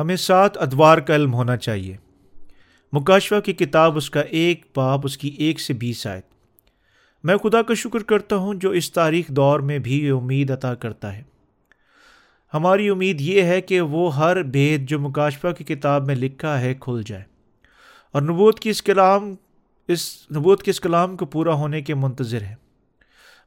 ہمیں 0.00 0.16
سات 0.16 0.58
ادوار 0.58 0.98
کا 0.98 1.14
علم 1.14 1.34
ہونا 1.34 1.56
چاہیے۔ 1.56 1.96
مکاشوہ 2.92 3.40
کی 3.40 3.52
کتاب 3.52 3.96
اس 3.96 4.10
کا 4.10 4.20
ایک 4.20 4.66
باب، 4.76 5.00
اس 5.04 5.18
کی 5.18 5.28
ایک 5.28 5.60
سے 5.60 5.72
بیس 5.72 6.06
آئے 6.06 6.20
میں 7.22 7.36
خدا 7.36 7.62
کا 7.62 7.74
شکر 7.74 8.02
کرتا 8.02 8.36
ہوں 8.36 8.54
جو 8.54 8.70
اس 8.70 8.92
تاریخ 8.92 9.28
دور 9.28 9.60
میں 9.60 9.78
بھی 9.78 10.10
امید 10.10 10.50
عطا 10.50 10.74
کرتا 10.74 11.16
ہے۔ 11.16 11.22
ہماری 12.54 12.88
امید 12.88 13.20
یہ 13.20 13.42
ہے 13.42 13.60
کہ 13.60 13.80
وہ 13.80 14.16
ہر 14.16 14.42
بھید 14.42 14.88
جو 14.88 15.00
مکاشفہ 15.00 15.48
کی 15.58 15.64
کتاب 15.64 16.06
میں 16.06 16.14
لکھا 16.14 16.60
ہے 16.60 16.74
کھل 16.80 17.02
جائے۔ 17.06 17.24
اور 18.12 18.22
نبوت 18.22 18.60
کی 18.60 18.70
اس 18.70 18.82
کلام، 18.82 19.34
اس 19.88 20.30
نبوت 20.36 20.62
کے 20.62 20.70
اس 20.70 20.80
کلام 20.80 21.16
کو 21.16 21.26
پورا 21.26 21.52
ہونے 21.52 21.80
کے 21.80 21.94
منتظر 21.94 22.42
ہے 22.42 22.54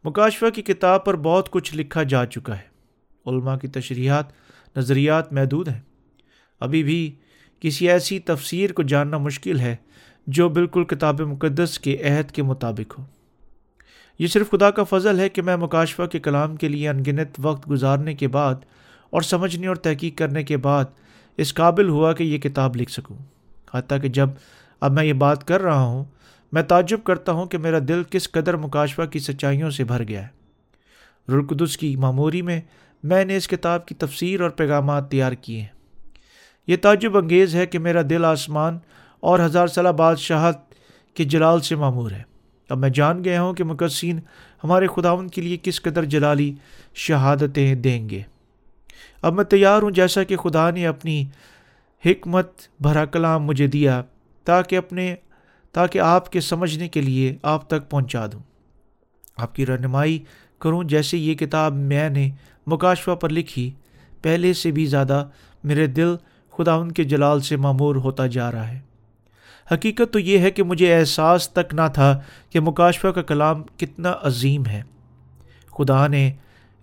مکاشفہ 0.03 0.49
کی 0.49 0.61
کتاب 0.61 1.05
پر 1.05 1.15
بہت 1.15 1.49
کچھ 1.49 1.75
لکھا 1.75 2.03
جا 2.03 2.25
چکا 2.25 2.57
ہے۔ 2.57 2.73
علماء 3.25 3.57
کی 3.57 3.67
تشریحات، 3.67 4.25
نظریات 4.77 5.33
محدود 5.33 5.67
ہیں۔ 5.67 5.81
ابھی 6.63 6.83
بھی 6.83 7.15
کسی 7.59 7.89
ایسی 7.89 8.19
تفسیر 8.19 8.71
کو 8.71 8.83
جاننا 8.83 9.17
مشکل 9.17 9.59
ہے 9.59 9.75
جو 10.27 10.49
بالکل 10.49 10.83
کتاب 10.83 11.21
مقدس 11.21 11.79
کے 11.79 11.97
عہد 12.03 12.31
کے 12.31 12.43
مطابق 12.43 12.99
ہو۔ 12.99 13.05
یہ 14.19 14.27
صرف 14.27 14.51
خدا 14.51 14.71
کا 14.71 14.83
فضل 14.83 15.19
ہے 15.19 15.29
کہ 15.29 15.41
میں 15.41 15.57
مکاشفہ 15.57 16.03
کے 16.03 16.19
کلام 16.19 16.55
کے 16.55 16.67
لیے 16.67 16.89
انگنت 16.89 17.29
وقت 17.39 17.69
گزارنے 17.69 18.13
کے 18.13 18.27
بعد 18.27 18.55
اور 19.09 19.21
سمجھنے 19.21 19.67
اور 19.67 19.75
تحقیق 19.75 20.17
کرنے 20.17 20.43
کے 20.43 20.57
بعد 20.57 20.85
اس 21.37 21.53
قابل 21.53 21.89
ہوا 21.89 22.13
کہ 22.13 22.23
یہ 22.23 22.37
کتاب 22.37 22.75
لکھ 22.75 22.91
سکوں۔ 22.91 23.17
حتیٰ 23.73 24.01
کہ 24.01 24.07
جب 24.07 24.29
اب 24.79 24.91
میں 24.91 25.03
یہ 25.03 25.13
بات 25.13 25.47
کر 25.47 25.61
رہا 25.61 25.81
ہوں، 25.81 26.05
میں 26.51 26.63
تعجب 26.63 27.03
کرتا 27.03 27.31
ہوں 27.31 27.45
کہ 27.45 27.57
میرا 27.57 27.79
دل 27.87 28.03
کس 28.09 28.31
قدر 28.31 28.57
مکاشفہ 28.57 29.01
کی 29.01 29.19
سچائیوں 29.19 29.69
سے 29.69 29.83
بھر 29.83 30.07
گیا 30.07 30.27
ہے۔ 30.27 30.43
رلقدس 31.31 31.77
کی 31.77 31.95
معموری 31.95 32.41
میں 32.41 32.61
میں 33.03 33.25
نے 33.25 33.37
اس 33.37 33.47
کتاب 33.47 33.85
کی 33.85 33.95
تفسیر 33.95 34.41
اور 34.41 34.49
پیغامات 34.49 35.11
تیار 35.11 35.31
کیے 35.31 35.61
ہیں۔ 35.61 35.72
یہ 36.67 36.77
تعجب 36.77 37.17
انگیز 37.17 37.55
ہے 37.55 37.65
کہ 37.65 37.79
میرا 37.79 38.01
دل 38.09 38.25
آسمان 38.25 38.79
اور 39.19 39.39
ہزار 39.39 39.67
سالہ 39.67 39.89
بادشاہت 39.89 40.57
کے 41.13 41.23
جلال 41.23 41.59
سے 41.59 41.75
معمور 41.75 42.11
ہے۔ 42.11 42.23
اب 42.69 42.77
میں 42.77 42.89
جان 42.89 43.23
گیا 43.23 43.41
ہوں 43.41 43.53
کہ 43.53 43.63
مقصین 43.63 44.19
ہمارے 44.63 44.87
خداون 44.87 45.27
کے 45.27 45.41
لیے 45.41 45.57
کس 45.63 45.81
قدر 45.81 46.03
جلالی 46.03 46.53
شہادتیں 46.93 47.75
دیں 47.75 48.09
گے۔ 48.09 48.21
اب 49.21 49.33
میں 49.33 49.43
تیار 49.43 49.81
ہوں 49.81 49.91
جیسا 49.91 50.23
کہ 50.23 50.37
خدا 50.37 50.69
نے 50.69 50.87
اپنی 50.87 51.25
حکمت 52.05 52.51
بھرا 52.79 53.05
کلام 53.05 53.43
مجھے 53.43 53.67
دیا 53.67 54.01
تاکہ 54.43 54.75
اپنے، 54.75 55.15
تاکہ 55.71 55.99
آپ 55.99 56.31
کے 56.31 56.41
سمجھنے 56.41 56.87
کے 56.87 57.01
لیے 57.01 57.37
آپ 57.43 57.67
تک 57.67 57.89
پہنچا 57.89 58.25
دوں۔ 58.25 58.39
آپ 59.37 59.55
کی 59.55 59.65
رہنمائی 59.65 60.23
کروں 60.59 60.83
جیسے 60.83 61.17
یہ 61.17 61.33
کتاب 61.33 61.73
میں 61.73 62.09
نے 62.09 62.31
مکاشفہ 62.67 63.11
پر 63.11 63.29
لکھی، 63.29 63.71
پہلے 64.21 64.53
سے 64.53 64.71
بھی 64.71 64.85
زیادہ 64.85 65.27
میرے 65.63 65.87
دل 65.87 66.15
خدا 66.57 66.73
ان 66.73 66.91
کے 66.91 67.03
جلال 67.03 67.39
سے 67.39 67.55
معمور 67.55 67.95
ہوتا 67.95 68.27
جا 68.27 68.51
رہا 68.51 68.67
ہے۔ 68.67 68.79
حقیقت 69.71 70.13
تو 70.13 70.19
یہ 70.19 70.39
ہے 70.39 70.51
کہ 70.51 70.63
مجھے 70.63 70.99
احساس 70.99 71.49
تک 71.49 71.73
نہ 71.73 71.81
تھا 71.93 72.19
کہ 72.49 72.59
مکاشفہ 72.59 73.07
کا 73.07 73.21
کلام 73.21 73.63
کتنا 73.63 74.13
عظیم 74.21 74.65
ہے۔ 74.65 74.83
خدا 75.77 76.07
نے 76.07 76.31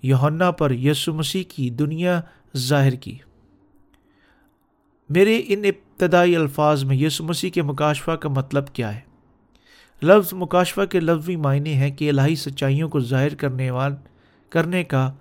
یونا 0.03 0.51
پر 0.51 0.71
یسو 0.71 1.15
مسیح 1.15 1.45
کی 1.49 1.71
دنیا 1.71 2.21
ظاہر 2.57 2.93
کی۔ 2.93 3.19
میرے 5.09 5.43
ان 5.47 5.65
ابتدائی 5.65 6.37
الفاظ 6.37 6.85
میں 6.85 6.97
یسو 6.97 7.25
مسیح 7.25 7.51
کے 7.51 7.63
مکاشفہ 7.63 8.11
کا 8.11 8.29
مطلب 8.29 8.69
کیا 8.73 8.95
ہے؟ 8.95 9.01
لفظ 10.03 10.33
مکاشفہ 10.33 10.85
کے 10.85 11.01
لفظی 11.01 11.37
معنی 11.37 11.77
ہے 11.77 11.91
کہ 11.91 12.11
الہی 12.11 12.35
سچائیوں 12.35 12.89
کو 12.89 13.01
ظاہر 13.01 13.35
کرنے 13.35 13.71
وال 13.71 13.95
کرنے 14.51 14.85
کا 14.85 15.13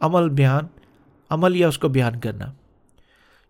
عمل 0.00 0.28
بیان 0.28 0.64
عمل 1.30 1.56
یا 1.56 1.68
اس 1.68 1.78
کو 1.78 1.88
بیان 1.88 2.20
کرنا۔ 2.20 2.52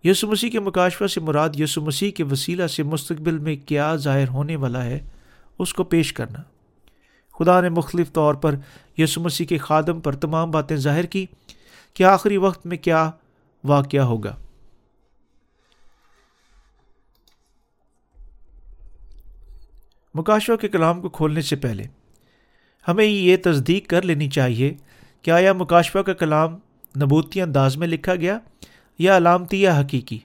یسو 0.04 0.28
مسیح 0.28 0.50
کے 0.50 0.60
مکاشفہ 0.60 1.06
سے 1.06 1.20
مراد 1.20 1.48
یسو 1.58 1.80
مسیح 1.80 2.10
کے 2.10 2.24
وسیلہ 2.24 2.66
سے 2.66 2.82
مستقبل 2.82 3.38
میں 3.38 3.56
کیا 3.56 3.96
ظاہر 3.96 4.28
ہونے 4.28 4.56
والا 4.56 4.84
ہے، 4.84 5.00
اس 5.58 5.74
کو 5.74 5.84
پیش 5.84 6.12
کرنا۔ 6.12 6.42
خدا 7.38 7.60
نے 7.60 7.68
مختلف 7.68 8.12
طور 8.12 8.34
پر 8.34 8.54
یسو 8.98 9.20
مسیح 9.20 9.46
کے 9.46 9.58
خادم 9.58 10.00
پر 10.00 10.14
تمام 10.14 10.50
باتیں 10.50 10.76
ظاہر 10.76 11.04
کی 11.04 11.26
کہ 11.94 12.04
آخری 12.04 12.36
وقت 12.36 12.66
میں 12.66 12.76
کیا 12.76 13.10
واقعہ 13.64 14.00
ہوگا۔ 14.00 14.36
مکاشوہ 20.14 20.56
کے 20.56 20.68
کلام 20.68 21.00
کو 21.00 21.08
کھولنے 21.08 21.40
سے 21.40 21.56
پہلے 21.56 21.84
ہمیں 22.88 23.04
یہ 23.04 23.36
تصدیق 23.42 23.88
کر 23.88 24.02
لینی 24.02 24.28
چاہیے 24.28 24.74
کہ 25.22 25.30
آیا 25.30 25.52
مکاشفہ 25.52 25.98
کا 25.98 26.12
کلام 26.12 26.54
نبوتی 27.02 27.42
انداز 27.42 27.76
میں 27.76 27.88
لکھا 27.88 28.14
گیا 28.14 28.38
یا 28.98 29.16
علامتی 29.16 29.62
یا 29.62 29.80
حقیقی۔ 29.80 30.18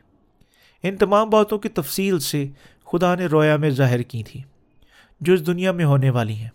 ان 0.84 0.98
تمام 0.98 1.30
باتوں 1.30 1.58
کی 1.58 1.70
تفصیل 1.70 2.20
سے 2.20 2.48
خدا 2.86 3.16
نے 3.16 3.26
رویا 3.26 3.58
میں 3.58 3.70
ظاہر 3.70 4.02
کی 4.02 4.24
تھی، 4.24 4.42
جو 5.22 5.34
اس 5.34 5.48
دنیا 5.48 5.72
میں 5.72 5.86
ہونے 5.86 6.10
والی 6.10 6.34
ہیں۔ 6.34 6.50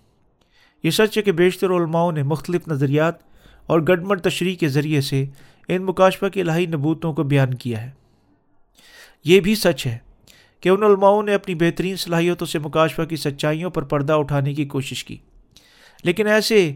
یہ 0.82 0.90
سچ 0.90 1.18
ہے 1.18 1.22
کہ 1.22 1.32
بیشتر 1.32 1.70
علماؤں 1.70 2.12
نے 2.12 2.22
مختلف 2.22 2.68
نظریات 2.68 3.14
اور 3.66 3.80
گڈمٹ 3.80 4.20
تشریح 4.20 4.56
کے 4.56 4.68
ذریعے 4.68 5.00
سے 5.00 5.24
ان 5.68 5.84
مکاشفہ 5.84 6.26
کی 6.26 6.40
الہی 6.40 6.66
نبوتوں 6.66 7.12
کو 7.12 7.22
بیان 7.22 7.54
کیا 7.54 7.82
ہے۔ 7.82 7.90
یہ 9.24 9.40
بھی 9.40 9.54
سچ 9.54 9.86
ہے 9.86 9.98
کہ 10.60 10.68
ان 10.68 10.82
علماؤں 10.82 11.22
نے 11.22 11.34
اپنی 11.34 11.54
بہترین 11.54 11.96
صلاحیتوں 11.96 12.46
سے 12.46 12.58
مکاشفہ 12.58 13.02
کی 13.02 13.16
سچائیوں 13.16 13.70
پر 13.70 13.82
پردہ 13.82 14.12
اٹھانے 14.12 14.54
کی 14.54 14.64
کوشش 14.64 15.04
کی۔ 15.04 15.16
لیکن 16.02 16.26
ایسے 16.26 16.74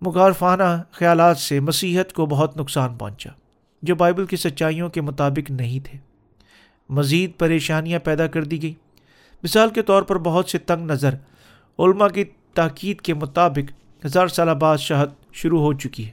مغارفانہ 0.00 0.82
خیالات 0.90 1.36
سے 1.36 1.60
مسیحت 1.60 2.12
کو 2.12 2.26
بہت 2.26 2.56
نقصان 2.56 2.94
پہنچا۔ 2.94 3.30
جو 3.84 3.94
بائبل 3.94 4.26
کی 4.26 4.36
سچائیوں 4.36 4.88
کے 4.88 5.00
مطابق 5.00 5.50
نہیں 5.50 5.80
تھے۔ 5.80 5.98
مزید 6.88 7.30
پریشانیاں 7.38 7.98
پیدا 7.98 8.26
کر 8.26 8.44
دی 8.44 8.62
گئی 8.62 8.74
مثال 9.42 9.68
کے 9.68 9.82
طور 9.82 10.02
پر 10.02 10.18
بہت 10.18 10.48
سے 10.48 10.58
تنگ 10.58 10.90
نظر 10.90 11.14
علماء 11.78 12.08
کی 12.08 12.24
تاکید 12.54 13.00
کے 13.00 13.14
مطابق 13.14 13.72
ہزار 14.06 14.26
سالہ 14.26 14.50
بادشاہت 14.50 15.10
شروع 15.32 15.60
ہو 15.60 15.72
چکی 15.72 16.06
ہے۔ 16.06 16.10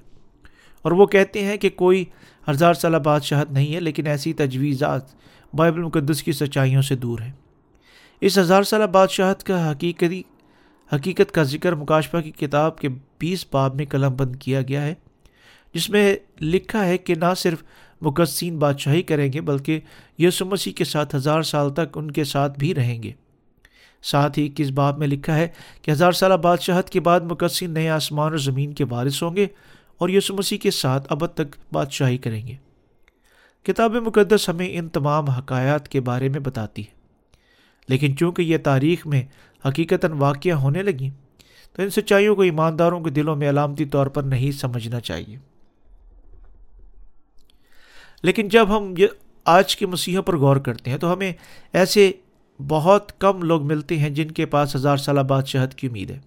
اور 0.81 0.91
وہ 0.91 1.05
کہتے 1.05 1.45
ہیں 1.45 1.57
کہ 1.57 1.69
کوئی 1.69 2.05
ہزار 2.49 2.73
سالہ 2.73 2.97
بادشاہت 2.97 3.51
نہیں 3.51 3.75
ہے، 3.75 3.79
لیکن 3.79 4.07
ایسی 4.07 4.33
تجویزات 4.33 5.01
بائبل 5.53 5.81
مقدس 5.81 6.23
کی 6.23 6.31
سچائیوں 6.31 6.81
سے 6.81 6.95
دور 6.95 7.19
ہیں۔ 7.19 7.31
اس 8.21 8.37
ہزار 8.37 8.63
سالہ 8.63 8.83
بادشاہت 8.83 9.43
کا 9.43 9.71
حقیقتی 9.71 10.23
حقیقت 10.95 11.31
کا 11.31 11.43
ذکر 11.43 11.75
مکاشفہ 11.75 12.17
کی 12.17 12.31
کتاب 12.31 12.77
کے 12.77 12.89
بیس 13.19 13.45
باب 13.51 13.75
میں 13.75 13.85
قلم 13.85 14.15
بند 14.15 14.35
کیا 14.35 14.61
گیا 14.61 14.81
ہے۔ 14.81 14.93
جس 15.73 15.89
میں 15.89 16.15
لکھا 16.41 16.85
ہے 16.85 16.97
کہ 16.97 17.15
نہ 17.15 17.33
صرف 17.37 17.63
مقدسین 18.01 18.59
بادشاہی 18.59 19.01
کریں 19.01 19.33
گے 19.33 19.41
بلکہ 19.41 19.79
یسو 20.19 20.45
مسیح 20.45 20.73
کے 20.73 20.85
ساتھ 20.85 21.15
ہزار 21.15 21.41
سال 21.41 21.73
تک 21.73 21.97
ان 21.97 22.11
کے 22.11 22.23
ساتھ 22.23 22.59
بھی 22.59 22.75
رہیں 22.75 23.03
گے۔ 23.03 23.11
ساتھ 24.03 24.39
ہی 24.39 24.49
کس 24.55 24.69
باب 24.69 24.97
میں 24.97 25.07
لکھا 25.07 25.35
ہے 25.35 25.47
کہ 25.81 25.91
ہزار 25.91 26.11
سالہ 26.11 26.33
بادشاہت 26.33 26.89
کے 26.89 26.99
بعد 26.99 27.19
مقدسین 27.19 27.71
نئے 27.71 27.89
آسمان 27.89 28.31
اور 28.31 28.37
زمین 28.37 28.73
کے 28.73 28.85
وارث 28.89 29.23
ہوں 29.23 29.35
گے 29.35 29.47
اور 29.97 30.09
یسو 30.09 30.35
مسیح 30.35 30.57
کے 30.57 30.71
ساتھ 30.71 31.07
ابد 31.09 31.33
تک 31.33 31.55
بادشاہی 31.71 32.17
کریں 32.17 32.47
گے۔ 32.47 32.55
کتاب 33.63 33.95
مقدس 33.95 34.49
ہمیں 34.49 34.67
ان 34.71 34.89
تمام 34.89 35.29
حقایات 35.29 35.87
کے 35.87 36.01
بارے 36.01 36.29
میں 36.29 36.39
بتاتی 36.39 36.81
ہے۔ 36.81 37.01
لیکن 37.87 38.17
چونکہ 38.17 38.41
یہ 38.41 38.57
تاریخ 38.57 39.07
میں 39.07 39.23
حقیقتاً 39.67 40.11
واقعہ 40.11 40.51
ہونے 40.51 40.83
لگیں 40.83 41.09
تو 41.73 41.81
ان 41.81 41.89
سچائیوں 41.89 42.35
کو 42.35 42.41
ایمانداروں 42.41 43.01
کے 43.01 43.09
دلوں 43.09 43.35
میں 43.35 43.49
علامتی 43.49 43.85
طور 43.85 44.07
پر 44.07 44.23
نہیں 44.23 44.51
سمجھنا 44.51 44.99
چاہیے۔ 44.99 45.50
لیکن 48.23 48.47
جب 48.47 48.77
ہم 48.77 48.93
یہ 48.97 49.07
آج 49.45 49.75
کے 49.75 49.85
مسیحوں 49.85 50.23
پر 50.23 50.37
غور 50.37 50.55
کرتے 50.55 50.91
ہیں 50.91 50.97
تو 50.97 51.13
ہمیں 51.13 51.33
ایسے 51.73 52.11
بہت 52.67 53.19
کم 53.19 53.43
لوگ 53.43 53.63
ملتے 53.63 53.97
ہیں 53.97 54.09
جن 54.09 54.31
کے 54.31 54.45
پاس 54.45 54.75
ہزار 54.75 54.97
سالہ 54.97 55.19
بادشاہت 55.19 55.75
کی 55.75 55.87
امید 55.87 56.11
ہے۔ 56.11 56.19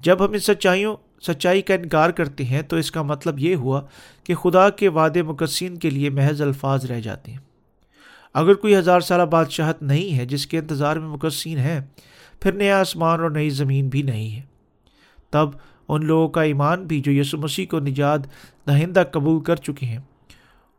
جب 0.00 0.24
ہم 0.24 0.32
ان 0.32 0.38
سچائیوں، 0.38 0.96
سچائی 1.22 1.62
کا 1.62 1.74
انکار 1.74 2.10
کرتے 2.10 2.44
ہیں 2.44 2.62
تو 2.62 2.76
اس 2.76 2.90
کا 2.90 3.02
مطلب 3.02 3.38
یہ 3.38 3.54
ہوا 3.54 3.82
کہ 4.24 4.34
خدا 4.34 4.70
کے 4.70 4.88
وعدے 4.88 5.22
مقصین 5.22 5.76
کے 5.76 5.90
لیے 5.90 6.10
محض 6.10 6.42
الفاظ 6.42 6.84
رہ 6.84 7.00
جاتے 7.00 7.30
ہیں۔ 7.30 7.38
اگر 8.34 8.54
کوئی 8.54 8.76
ہزار 8.76 9.00
سالہ 9.00 9.22
بادشاہت 9.22 9.82
نہیں 9.82 10.18
ہے 10.18 10.26
جس 10.26 10.46
کے 10.46 10.58
انتظار 10.58 10.96
میں 10.96 11.08
مقصین 11.08 11.58
ہیں، 11.58 11.80
پھر 12.40 12.52
نیا 12.52 12.80
آسمان 12.80 13.20
اور 13.20 13.30
نئی 13.30 13.50
زمین 13.50 13.88
بھی 13.88 14.02
نہیں 14.02 14.36
ہے۔ 14.36 14.42
تب 15.30 15.48
ان 15.88 16.06
لوگوں 16.06 16.28
کا 16.28 16.42
ایمان 16.42 16.84
بھی 16.84 17.00
جو 17.00 17.12
یسو 17.12 17.38
مسیح 17.38 17.66
کو 17.70 17.78
نجات 17.78 18.20
دہندہ 18.66 19.02
قبول 19.12 19.44
کر 19.44 19.56
چکے 19.56 19.86
ہیں۔ 19.86 19.98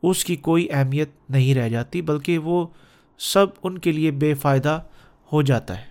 اس 0.03 0.25
کی 0.25 0.35
کوئی 0.35 0.67
اہمیت 0.71 1.09
نہیں 1.29 1.55
رہ 1.55 1.69
جاتی، 1.69 2.01
بلکہ 2.01 2.37
وہ 2.37 2.67
سب 3.17 3.47
ان 3.63 3.77
کے 3.77 3.91
لیے 3.91 4.11
بے 4.11 4.33
فائدہ 4.33 4.81
ہو 5.31 5.41
جاتا 5.41 5.77
ہے۔ 5.77 5.89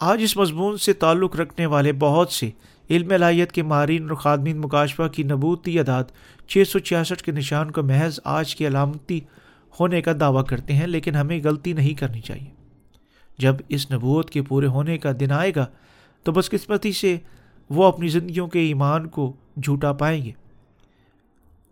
آج 0.00 0.22
اس 0.22 0.36
مضمون 0.36 0.76
سے 0.76 0.92
تعلق 0.92 1.36
رکھنے 1.36 1.66
والے 1.66 1.92
بہت 1.92 2.32
سے 2.32 2.50
علم 2.90 3.12
الہیت 3.12 3.52
کے 3.52 3.62
ماہرین 3.62 4.02
اور 4.02 4.16
خادمین 4.16 4.58
مکاشفہ 4.58 5.02
کی 5.02 5.22
نبوتی 5.22 5.78
اعداد 5.78 6.04
چھ 6.48 6.62
سو 6.68 6.78
چھیاسٹھ 6.78 7.22
کے 7.22 7.32
نشان 7.32 7.70
کو 7.70 7.82
محض 7.82 8.20
آج 8.24 8.56
کی 8.56 8.66
علامتی 8.66 9.20
ہونے 9.80 10.02
کا 10.02 10.12
دعویٰ 10.20 10.44
کرتے 10.44 10.74
ہیں، 10.74 10.86
لیکن 10.86 11.14
ہمیں 11.14 11.40
غلطی 11.44 11.72
نہیں 11.72 11.94
کرنی 11.94 12.20
چاہیے۔ 12.20 12.50
جب 13.38 13.56
اس 13.68 13.92
نبوت 13.92 14.30
کے 14.30 14.42
پورے 14.42 14.66
ہونے 14.66 14.98
کا 14.98 15.12
دن 15.20 15.32
آئے 15.32 15.52
گا، 15.56 15.66
تو 16.22 16.32
بدقسمتی 16.32 16.92
سے 16.92 17.16
وہ 17.70 17.84
اپنی 17.84 18.08
زندگیوں 18.08 18.46
کے 18.46 18.60
ایمان 18.60 19.06
کو 19.06 19.36
جھوٹا 19.62 19.92
پائیں 19.92 20.24
گے۔ 20.24 20.32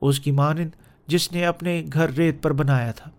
اس 0.08 0.20
کی 0.20 0.30
مانند 0.30 0.70
جس 1.06 1.32
نے 1.32 1.44
اپنے 1.44 1.84
گھر 1.92 2.10
ریت 2.10 2.42
پر 2.42 2.52
بنایا 2.52 2.92
تھا۔ 2.92 3.10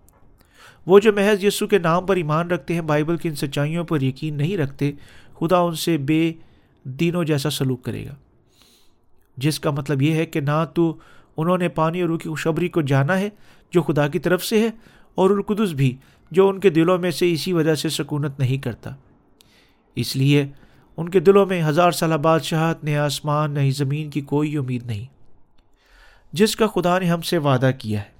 وہ 0.85 0.99
جو 0.99 1.13
محض 1.13 1.43
یسو 1.43 1.67
کے 1.67 1.79
نام 1.79 2.05
پر 2.05 2.15
ایمان 2.15 2.51
رکھتے 2.51 2.73
ہیں، 2.73 2.81
بائبل 2.81 3.17
کی 3.17 3.29
ان 3.29 3.35
سچائیوں 3.35 3.83
پر 3.83 4.01
یقین 4.01 4.37
نہیں 4.37 4.57
رکھتے، 4.57 4.91
خدا 5.39 5.57
ان 5.57 5.75
سے 5.75 5.97
بے 5.97 6.33
دینوں 6.83 7.23
جیسا 7.23 7.49
سلوک 7.49 7.83
کرے 7.83 8.05
گا۔ 8.05 8.15
جس 9.37 9.59
کا 9.59 9.71
مطلب 9.71 10.01
یہ 10.01 10.13
ہے 10.13 10.25
کہ 10.25 10.39
نہ 10.39 10.65
تو 10.73 10.97
انہوں 11.37 11.57
نے 11.57 11.69
پانی 11.69 12.01
اور 12.01 12.09
روح 12.09 12.17
کی 12.17 12.29
خوشبری 12.29 12.67
کو 12.67 12.81
جانا 12.81 13.19
ہے، 13.19 13.29
جو 13.71 13.81
خدا 13.81 14.07
کی 14.07 14.19
طرف 14.19 14.45
سے 14.45 14.59
ہے، 14.59 14.69
اور 15.15 15.29
القدس 15.29 15.71
بھی، 15.71 15.95
جو 16.31 16.49
ان 16.49 16.59
کے 16.59 16.69
دلوں 16.69 16.97
میں 16.97 17.11
سے 17.11 17.31
اسی 17.31 17.53
وجہ 17.53 17.75
سے 17.75 17.89
سکونت 17.89 18.39
نہیں 18.39 18.57
کرتا۔ 18.57 18.89
اس 19.95 20.15
لیے 20.15 20.45
ان 20.97 21.09
کے 21.09 21.19
دلوں 21.19 21.45
میں 21.45 21.63
ہزار 21.63 21.91
سالہ 21.91 22.15
بادشاہت 22.15 22.83
نہ 22.83 22.95
آسمان 22.95 23.51
نہ 23.51 23.59
ہی 23.59 23.71
زمین 23.71 24.09
کی 24.09 24.21
کوئی 24.21 24.57
امید 24.57 24.85
نہیں۔ 24.85 25.16
جس 26.33 26.55
کا 26.55 26.67
خدا 26.67 26.99
نے 26.99 27.05
ہم 27.05 27.21
سے 27.21 27.37
وعدہ 27.37 27.71
کیا 27.79 28.01
ہے۔ 28.01 28.17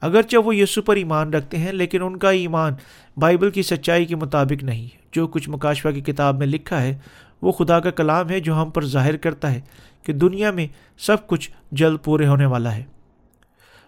اگرچہ 0.00 0.36
وہ 0.36 0.56
یسو 0.56 0.82
پر 0.82 0.96
ایمان 0.96 1.34
رکھتے 1.34 1.58
ہیں، 1.58 1.72
لیکن 1.72 2.02
ان 2.02 2.18
کا 2.18 2.30
ایمان 2.30 2.72
بائبل 3.16 3.50
کی 3.50 3.62
سچائی 3.62 4.04
کے 4.04 4.16
مطابق 4.16 4.62
نہیں 4.62 4.88
جو 5.12 5.26
کچھ 5.26 5.50
مکاشفہ 5.50 5.88
کی 5.88 6.00
کتاب 6.00 6.38
میں 6.38 6.46
لکھا 6.46 6.82
ہے، 6.82 6.98
وہ 7.42 7.52
خدا 7.52 7.80
کا 7.80 7.90
کلام 7.90 8.30
ہے 8.30 8.40
جو 8.40 8.62
ہم 8.62 8.70
پر 8.70 8.86
ظاہر 8.86 9.16
کرتا 9.16 9.52
ہے 9.52 9.60
کہ 10.02 10.12
دنیا 10.12 10.50
میں 10.50 10.66
سب 10.98 11.26
کچھ 11.26 11.50
جلد 11.72 11.98
پورے 12.04 12.26
ہونے 12.26 12.46
والا 12.46 12.76
ہے۔ 12.76 12.84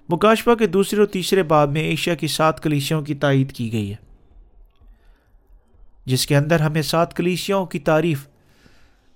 مکاشفہ 0.08 0.54
کے 0.54 0.66
دوسرے 0.66 0.98
اور 0.98 1.06
تیسرے 1.06 1.42
باب 1.42 1.72
میں 1.72 1.80
ایشیا 1.80 2.14
کی 2.14 2.26
سات 2.26 2.62
کلیسیوں 2.62 3.02
کی 3.02 3.14
تائید 3.14 3.52
کی 3.52 3.72
گئی 3.72 3.90
ہے۔ 3.90 3.96
جس 6.04 6.26
کے 6.26 6.36
اندر 6.36 6.60
ہمیں 6.60 6.82
سات 6.82 7.16
کلیسیوں 7.16 7.66
کی 7.66 7.78
تعریف 7.78 8.26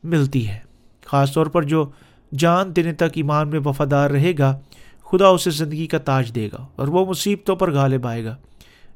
ملتی 0.04 0.48
ہے، 0.48 0.58
خاص 1.04 1.32
طور 1.32 1.46
پر 1.46 1.62
جو 1.62 1.90
جان 2.38 2.76
دینے 2.76 2.92
تک 2.92 3.14
ایمان 3.14 3.48
میں 3.48 3.60
وفادار 3.64 4.10
رہے 4.10 4.32
گا، 4.38 4.58
خدا 5.04 5.26
اسے 5.26 5.50
زندگی 5.50 5.86
کا 5.86 5.98
تاج 5.98 6.34
دے 6.34 6.48
گا 6.52 6.66
اور 6.76 6.88
وہ 6.88 7.06
مصیبتوں 7.06 7.56
پر 7.56 7.72
غالب 7.72 8.06
آئے 8.06 8.24
گا، 8.24 8.36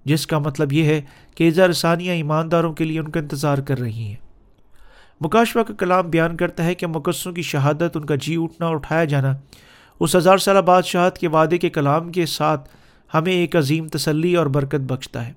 جس 0.05 0.27
کا 0.27 0.39
مطلب 0.39 0.73
یہ 0.73 0.85
ہے 0.85 1.01
کہ 1.35 1.49
اظہار 1.49 1.73
ثانیہ 1.73 2.11
ایمانداروں 2.11 2.73
کے 2.73 2.85
لیے 2.85 3.01
ان 3.01 3.09
کا 3.09 3.21
انتظار 3.21 3.59
کر 3.59 3.79
رہی 3.79 4.03
ہیں۔ 4.03 4.15
مکاشوہ 5.21 5.63
کا 5.63 5.75
کلام 5.75 6.11
بیان 6.11 6.37
کرتا 6.37 6.65
ہے 6.65 6.75
کہ 6.75 6.87
مقصوں 6.87 7.33
کی 7.33 7.43
شہادت، 7.43 7.97
ان 7.97 8.05
کا 8.05 8.15
جی 8.15 8.37
اٹھنا 8.37 8.67
اور 8.67 8.75
اٹھایا 8.75 9.05
جانا، 9.05 9.37
اس 10.01 10.17
ہزار 10.17 10.39
سالہ 10.39 10.59
بادشاہت 10.59 11.19
کے 11.19 11.29
وعدے 11.29 11.59
کے 11.59 11.71
کلام 11.71 12.13
کے 12.13 12.27
ساتھ 12.27 12.69
ہمیں 13.15 13.33
ایک 13.33 13.57
عظیم 13.57 13.89
تسلی 13.89 14.35
اور 14.37 14.47
برکت 14.47 14.81
بخشتا 14.81 15.27
ہے۔ 15.27 15.33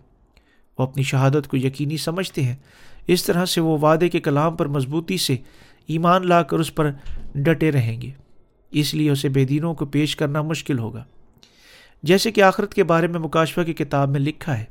وہ 0.78 0.84
اپنی 0.84 1.04
شہادت 1.04 1.48
کو 1.48 1.58
یقینی 1.58 1.98
سمجھتے 1.98 2.44
ہیں۔ 2.44 2.56
اس 3.08 3.24
طرح 3.24 3.46
سے 3.46 3.62
وہ 3.62 3.78
وعدے 3.82 4.10
کے 4.10 4.20
کلام 4.20 4.56
پر 4.56 4.66
مضبوطی 4.66 5.18
سے 5.18 5.36
ایمان 5.88 6.28
لا 6.28 6.42
کر 6.44 6.60
اس 6.60 6.76
پر 6.76 6.92
ڈٹے 7.36 7.72
رہیں 7.72 8.02
گے۔ 8.02 8.12
اس 8.72 8.94
لیے 8.94 9.12
اسے 9.12 9.30
بے 9.30 9.46
دینوں 9.46 9.74
کو 9.74 9.86
پیش 9.86 10.16
کرنا 10.16 10.42
مشکل 10.42 10.80
ہوگا۔ 10.80 11.04
جیسے 12.04 12.32
کہ 12.32 12.42
آخرت 12.42 12.74
کے 12.74 12.84
بارے 12.84 13.08
میں 13.08 13.20
مکاشفہ 13.20 13.62
کی 13.62 13.74
کتاب 13.74 14.10
میں 14.10 14.20
لکھا 14.20 14.60
ہے، 14.60 14.66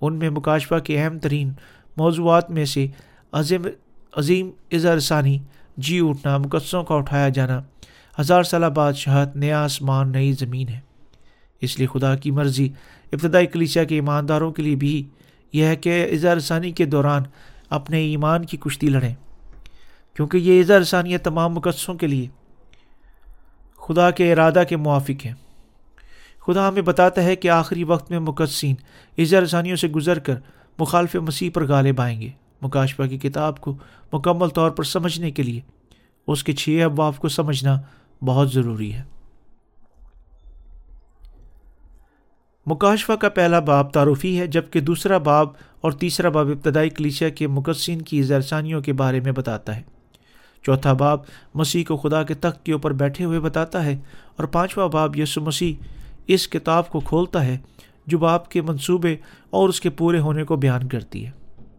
ان 0.00 0.14
میں 0.14 0.30
مکاشفہ 0.30 0.74
کے 0.74 1.02
اہم 1.02 1.18
ترین 1.18 1.52
موضوعات 1.96 2.50
میں 2.50 2.64
سے 2.64 2.86
عظیم 3.32 3.62
عظیم 4.12 4.50
اظہار 4.72 4.98
ثانی 4.98 5.38
جی 5.76 6.00
اٹھنا، 6.00 6.38
مقدسوں 6.38 6.84
کا 6.84 6.94
اٹھایا 6.94 7.28
جانا، 7.28 7.62
ہزار 8.20 8.42
سالہ 8.42 8.66
بادشاہت، 8.66 9.36
نیا 9.36 9.64
آسمان، 9.64 10.12
نئی 10.12 10.32
زمین 10.32 10.68
ہے۔ 10.68 10.80
اس 11.60 11.78
لیے 11.78 11.88
خدا 11.92 12.16
کی 12.16 12.30
مرضی 12.30 12.68
ابتدائی 13.12 13.46
کلیسیا 13.46 13.84
کے 13.84 13.94
ایمانداروں 13.94 14.52
کے 14.52 14.62
لیے 14.62 14.76
بھی 14.76 15.08
یہ 15.52 15.64
ہے 15.64 15.76
کہ 15.76 16.08
اظہار 16.12 16.38
ثانی 16.38 16.72
کے 16.72 16.84
دوران 16.84 17.22
اپنے 17.70 17.98
ایمان 17.98 18.44
کی 18.44 18.56
کشتی 18.56 18.86
لڑیں۔ 18.86 19.14
کیونکہ 20.14 20.36
یہ 20.36 20.60
اظہار 20.60 20.82
ثانیہ 20.82 21.18
تمام 21.18 21.54
مقدسوں 21.54 21.94
کے 21.94 22.06
لیے 22.06 22.26
خدا 23.88 24.10
کے 24.10 24.32
ارادہ 24.32 24.62
کے 24.68 24.76
موافق 24.76 25.26
ہیں۔ 25.26 25.34
خدا 26.46 26.68
ہمیں 26.68 26.82
بتاتا 26.82 27.22
ہے 27.22 27.36
کہ 27.36 27.48
آخری 27.48 27.84
وقت 27.84 28.10
میں 28.10 28.18
مقدسین 28.18 28.74
اظہار 29.18 29.46
ثانیوں 29.46 29.76
سے 29.76 29.88
گزر 29.88 30.18
کر 30.18 30.34
مخالف 30.78 31.14
مسیح 31.14 31.50
پر 31.54 31.66
غالب 31.66 32.00
آئیں 32.00 32.20
گے۔ 32.20 32.28
مکاشفہ 32.62 33.02
کی 33.02 33.18
کتاب 33.18 33.60
کو 33.60 33.76
مکمل 34.12 34.48
طور 34.48 34.70
پر 34.70 34.84
سمجھنے 34.84 35.30
کے 35.30 35.42
لیے 35.42 35.60
اس 36.26 36.44
کے 36.44 36.52
چھ 36.52 36.82
ابواب 36.84 37.16
کو 37.16 37.28
سمجھنا 37.28 37.80
بہت 38.22 38.52
ضروری 38.52 38.92
ہے۔ 38.92 39.02
مکاشفہ 42.66 43.12
کا 43.12 43.28
پہلا 43.28 43.58
باب 43.58 43.92
تعارفی 43.92 44.40
ہے، 44.40 44.46
جبکہ 44.46 44.80
دوسرا 44.80 45.18
باب 45.18 45.48
اور 45.80 45.92
تیسرا 45.92 46.28
باب 46.28 46.48
ابتدائی 46.48 46.90
کلیشیا 46.90 47.28
کے 47.28 47.46
مقصین 47.46 48.02
کی 48.02 48.22
زرسانیوں 48.22 48.82
کے 48.82 48.92
بارے 48.92 49.20
میں 49.20 49.32
بتاتا 49.32 49.76
ہے۔ 49.76 49.82
چوتھا 50.66 50.92
باب 50.92 51.20
مسیح 51.54 51.84
کو 51.88 51.96
خدا 51.96 52.22
کے 52.22 52.34
تخت 52.34 52.64
کے 52.64 52.72
اوپر 52.72 52.92
بیٹھے 52.92 53.24
ہوئے 53.24 53.40
بتاتا 53.40 53.84
ہے 53.84 53.96
اور 54.36 54.46
پانچواں 54.46 54.88
باب 54.88 55.16
یسو 55.16 55.40
مسیح 55.40 55.74
اس 56.26 56.48
کتاب 56.48 56.88
کو 56.88 57.00
کھولتا 57.00 57.44
ہے 57.44 57.58
جو 58.06 58.18
باپ 58.18 58.48
کے 58.48 58.62
منصوبے 58.62 59.16
اور 59.50 59.68
اس 59.68 59.80
کے 59.80 59.90
پورے 59.90 60.18
ہونے 60.18 60.44
کو 60.44 60.56
بیان 60.56 60.88
کرتی 60.88 61.26
ہے۔ 61.26 61.30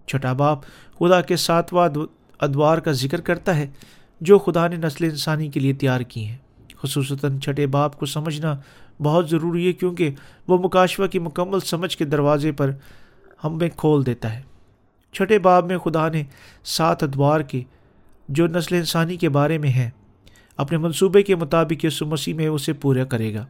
چھٹا 0.05 0.33
باپ 0.33 0.59
خدا 0.99 1.21
کے 1.21 1.35
ساتواں 1.35 1.89
ادوار 2.39 2.77
کا 2.77 2.91
ذکر 2.91 3.21
کرتا 3.21 3.57
ہے 3.57 3.67
جو 4.21 4.39
خدا 4.39 4.67
نے 4.67 4.75
نسل 4.75 5.03
انسانی 5.03 5.47
کے 5.47 5.59
لیے 5.59 5.73
تیار 5.73 6.01
کی 6.01 6.25
ہیں۔ 6.25 6.37
خصوصاً 6.81 7.39
چھٹے 7.39 7.67
باپ 7.67 7.99
کو 7.99 8.05
سمجھنا 8.05 8.57
بہت 9.03 9.29
ضروری 9.29 9.67
ہے 9.67 9.73
کیونکہ 9.73 10.09
وہ 10.47 10.57
مکاشوہ 10.57 11.07
کی 11.07 11.19
مکمل 11.19 11.59
سمجھ 11.59 11.97
کے 11.97 12.05
دروازے 12.05 12.51
پر 12.51 12.71
ہمیں 13.43 13.69
کھول 13.77 14.05
دیتا 14.05 14.35
ہے۔ 14.35 14.41
چھٹے 15.11 15.39
باب 15.39 15.65
میں 15.65 15.77
خدا 15.77 16.09
نے 16.09 16.23
سات 16.63 17.03
ادوار 17.03 17.41
کے 17.41 17.63
جو 18.29 18.47
نسل 18.47 18.75
انسانی 18.75 19.17
کے 19.17 19.29
بارے 19.29 19.57
میں 19.57 19.69
ہیں 19.69 19.89
اپنے 20.57 20.77
منصوبے 20.77 21.23
کے 21.23 21.35
مطابق 21.35 21.85
یسو 21.85 22.05
مسیح 22.05 22.33
میں 22.33 22.47
اسے 22.47 22.73
پورا 22.73 23.03
کرے 23.03 23.33
گا۔ 23.33 23.45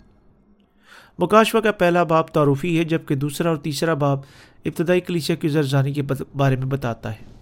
مکاشوہ 1.19 1.61
کا 1.61 1.71
پہلا 1.71 2.03
باب 2.03 2.27
تعارفی 2.27 2.79
ہے، 2.79 2.83
جبکہ 2.83 3.15
دوسرا 3.15 3.49
اور 3.49 3.57
تیسرا 3.57 3.93
باب 3.93 4.19
ابتدائی 4.65 5.01
کلیسیا 5.01 5.35
کی 5.35 5.47
زرزانی 5.47 5.93
کے 5.93 6.01
بارے 6.35 6.55
میں 6.55 6.65
بتاتا 6.65 7.11
ہے۔ 7.11 7.35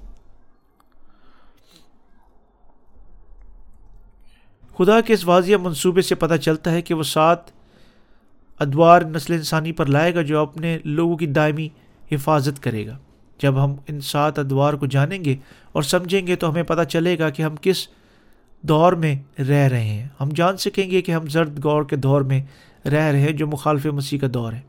خدا 4.78 5.02
کے 5.02 5.14
اس 5.14 5.26
واضح 5.26 5.52
منصوبے 5.62 6.02
سے 6.02 6.16
پتہ 6.16 6.36
چلتا 6.36 6.72
ہے 6.72 6.82
کہ 6.82 6.94
وہ 6.94 7.04
سات 7.04 7.40
ادوار 8.60 9.02
نسل 9.02 9.34
انسانی 9.34 9.72
پر 9.72 9.86
لائے 9.86 10.16
گا 10.16 10.22
جو 10.22 10.40
اپنے 10.40 10.78
لوگوں 10.84 11.18
کی 11.18 11.26
دائمی 11.26 11.70
حفاظت 12.12 12.64
کرے 12.64 12.88
گا۔ 12.88 12.98
جب 13.38 13.66
ہم 13.66 13.76
ان 13.88 14.02
سات 14.02 14.40
ادوار 14.40 14.74
کو 14.74 14.86
جانیں 14.86 15.26
گے 15.26 15.36
اور 15.72 15.84
سمجھیں 15.84 16.28
گے 16.28 16.36
تو 16.36 16.52
ہمیں 16.52 16.64
پتہ 16.64 16.84
چلے 16.84 17.20
گا 17.20 17.30
کہ 17.30 17.42
ہم 17.42 17.56
کس 17.62 17.88
دور 18.62 18.94
میں 18.94 19.42
رہ 19.42 19.68
رہے 19.68 19.84
ہیں۔ 19.84 20.08
ہم 20.22 20.30
جان 20.30 20.58
سکیں 20.58 20.92
گے 20.92 21.02
کہ 21.02 21.12
ہم 21.12 21.28
زرد 21.28 21.64
گور 21.64 21.84
کے 21.84 21.96
دور 21.96 22.22
میں 22.22 22.44
رہ 22.88 23.04
رہے 23.04 23.20
ہیں 23.20 23.32
جو 23.32 23.48
مخالف 23.48 23.86
مسیح 23.86 24.20
کا 24.20 24.28
دور 24.34 24.54
ہے 24.54 24.62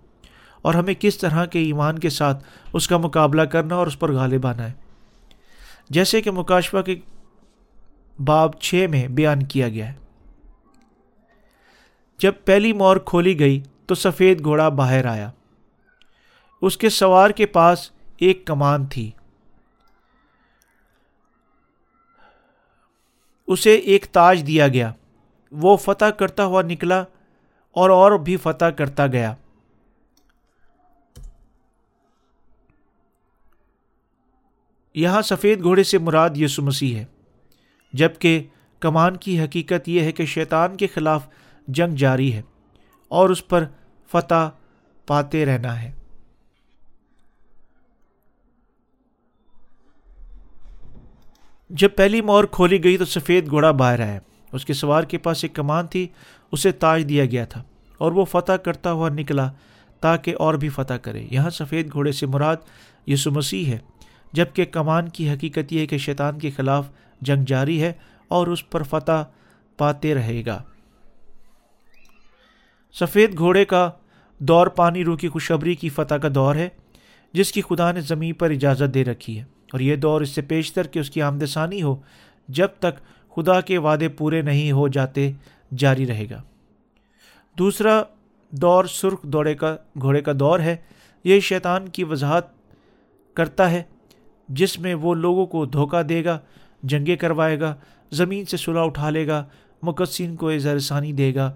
اور 0.62 0.75
ہمیں 0.75 0.94
کس 0.99 1.18
طرح 1.18 1.44
کے 1.44 1.59
ایمان 1.59 1.99
کے 1.99 2.09
ساتھ 2.09 2.44
اس 2.73 2.88
کا 2.88 2.97
مقابلہ 2.97 3.42
کرنا 3.42 3.75
اور 3.75 3.87
اس 3.87 3.99
پر 3.99 4.12
غالب 4.12 4.47
آنا 4.47 4.66
ہے۔ 4.66 4.73
جیسے 5.90 6.23
کہ 6.23 6.30
مکاشفہ 6.30 6.83
کے 6.83 6.97
باب 8.25 8.61
چھ 8.61 8.87
میں 8.90 9.09
بیان 9.09 9.42
کیا 9.42 9.68
گیا 9.68 9.88
ہے۔ 9.88 9.94
جب 12.18 12.33
پہلی 12.44 12.73
مور 12.73 12.97
کھولی 12.97 13.38
گئی 13.38 13.61
تو 13.87 13.94
سفید 13.94 14.44
گھوڑا 14.44 14.68
باہر 14.68 15.04
آیا۔ 15.04 15.30
اس 16.62 16.76
کے 16.76 16.88
سوار 16.88 17.30
کے 17.30 17.47
پاس 17.47 17.90
ایک 18.18 18.47
کمان 18.47 18.87
تھی۔ 18.87 19.11
اسے 23.47 23.75
ایک 23.75 24.06
تاج 24.12 24.44
دیا 24.47 24.68
گیا۔ 24.68 24.92
وہ 25.50 25.76
فتح 25.76 26.04
کرتا 26.04 26.44
ہوا 26.44 26.62
نکلا 26.62 27.04
اور 27.71 27.90
اور 27.90 28.12
بھی 28.12 28.37
فتح 28.37 28.64
کرتا 28.64 29.06
گیا۔ 29.06 29.35
یہاں 34.94 35.23
سفید 35.23 35.62
گھوڑے 35.62 35.85
سے 35.85 35.99
مراد 35.99 36.30
یسو 36.37 36.62
مسیح 36.62 36.97
ہے۔ 36.97 37.04
جبکہ 37.92 38.47
کمان 38.78 39.16
کی 39.16 39.40
حقیقت 39.40 39.88
یہ 39.88 40.00
ہے 40.00 40.12
کہ 40.12 40.26
شیطان 40.26 40.76
کے 40.76 40.87
خلاف 40.87 41.28
جنگ 41.68 41.94
جاری 41.94 42.33
ہے 42.33 42.42
اور 43.09 43.30
اس 43.30 43.49
پر 43.49 43.64
فتح 44.11 44.50
پاتے 45.06 45.47
رہنا 45.47 45.83
ہے۔ 45.83 45.92
جب 51.71 51.88
پہلی 51.97 52.21
مور 52.21 52.44
کھولی 52.44 52.85
گئی 52.85 52.97
تو 52.97 53.04
سفید 53.04 53.50
گھوڑا 53.50 53.71
باہر 53.71 54.00
آیا۔ 54.00 54.18
اس 54.52 54.64
کے 54.64 54.73
سوار 54.73 55.02
کے 55.02 55.18
پاس 55.18 55.44
ایک 55.44 55.54
کمان 55.54 55.87
تھی، 55.87 56.09
اسے 56.52 56.73
تاج 56.73 57.09
دیا 57.09 57.25
گیا 57.25 57.44
تھا 57.44 57.62
اور 57.99 58.12
وہ 58.12 58.25
فتح 58.25 58.52
کرتا 58.52 58.92
ہوا 58.92 59.09
نکلا 59.09 59.52
تاکہ 60.00 60.35
اور 60.38 60.54
بھی 60.54 60.68
فتح 60.68 60.94
کرے۔ 60.94 61.26
یہاں 61.30 61.50
سفید 61.50 61.92
گھوڑے 61.92 62.12
سے 62.12 62.26
مراد 62.26 62.56
یسو 63.06 63.30
مسیح 63.30 63.66
ہے 63.66 63.78
جبکہ 64.33 64.64
کمان 64.64 65.09
کی 65.09 65.30
حقیقت 65.30 65.73
یہ 65.73 65.80
ہے 65.80 65.87
کہ 65.87 65.99
شیطان 65.99 66.38
کے 66.38 66.50
خلاف 66.50 66.90
جنگ 67.21 67.44
جاری 67.47 67.83
ہے 67.83 67.92
اور 68.28 68.47
اس 68.47 68.71
پر 68.71 68.83
فتح 68.83 69.25
پاتے 69.76 70.14
رہے 70.14 70.42
گا۔ 70.47 70.62
سفید 72.92 73.38
گھوڑے 73.38 73.64
کا 73.64 73.90
دور 74.38 74.66
پانی 74.66 75.04
رو 75.04 75.16
کی 75.16 75.28
خوشبری 75.28 75.75
کی 75.75 75.88
فتح 75.88 76.14
کا 76.14 76.28
دور 76.35 76.54
ہے، 76.54 76.68
جس 77.33 77.52
کی 77.52 77.62
خدا 77.62 77.92
نے 77.92 78.00
زمین 78.00 78.35
پر 78.35 78.50
اجازت 78.50 78.94
دے 78.94 79.04
رکھی 79.04 79.38
ہے۔ 79.38 79.53
اور 79.73 79.80
یہ 79.80 79.97
دور 79.97 80.21
اس 80.21 80.30
سے 80.30 80.42
پیشتر 80.42 80.87
کہ 80.87 80.99
اس 80.99 81.11
کی 81.11 81.23
آمدسانی 81.23 81.83
ہو، 81.83 81.97
جب 82.49 82.68
تک 82.78 82.99
خدا 83.37 83.61
کے 83.61 83.78
وعدے 83.78 84.09
پورے 84.09 84.42
نہیں 84.42 84.73
ہو 84.73 84.88
جاتے، 84.88 85.33
جاری 85.78 86.06
رہے 86.06 86.26
گا۔ 86.30 86.42
دوسرا 87.59 88.02
دور 88.50 88.85
سرخ 88.85 89.23
دوڑے 89.23 89.54
کا، 89.54 89.76
گھوڑے 90.00 90.21
کا 90.21 90.33
دور 90.40 90.61
ہے۔ 90.61 90.76
یہ 91.25 91.40
شیطان 91.40 91.88
کی 91.88 92.04
وضاحت 92.04 92.44
کرتا 93.35 93.71
ہے، 93.71 93.83
جس 94.49 94.78
میں 94.78 94.94
وہ 94.94 95.14
لوگوں 95.14 95.47
کو 95.47 95.64
دھوکہ 95.64 96.02
دے 96.02 96.25
گا، 96.25 96.38
جنگیں 96.83 97.16
کروائے 97.16 97.61
گا، 97.61 97.75
زمین 98.11 98.44
سے 98.44 98.56
صلح 98.56 98.80
اٹھا 98.80 99.11
لے 99.11 99.26
گا، 99.26 99.44
مقدسین 99.83 100.37
کو 100.37 100.49
اظہرثانی 100.49 101.12
دے 101.12 101.35
گا۔ 101.35 101.52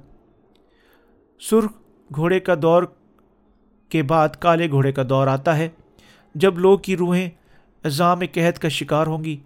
سرخ 1.41 1.71
گھوڑے 2.15 2.41
کا 2.41 2.55
دور 2.62 2.83
کے 3.88 4.03
بعد 4.03 4.29
کالے 4.29 4.71
گھوڑے 4.71 4.93
کا 4.93 5.03
دور 5.09 5.27
آتا 5.27 5.59
ہے۔ 5.59 5.69
جب 6.35 6.59
لوگ 6.59 6.79
کی 6.79 6.97
روحیں 6.97 7.31
اظام 7.85 8.20
قحط 8.32 8.58
کا 8.58 8.68
شکار 8.68 9.06
ہوں 9.06 9.25
گی۔ 9.25 9.37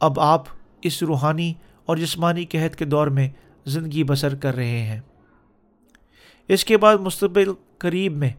اب 0.00 0.20
آپ 0.20 0.42
اس 0.82 1.02
روحانی 1.02 1.54
اور 1.86 1.96
جسمانی 1.96 2.44
قحط 2.44 2.76
کے 2.76 2.84
دور 2.84 3.06
میں 3.06 3.28
زندگی 3.66 4.04
بسر 4.04 4.34
کر 4.34 4.54
رہے 4.54 4.82
ہیں۔ 4.82 5.00
اس 6.48 6.64
کے 6.64 6.76
بعد 6.76 6.96
مستقبل 6.96 7.52
قریب 7.78 8.16
میں 8.16 8.30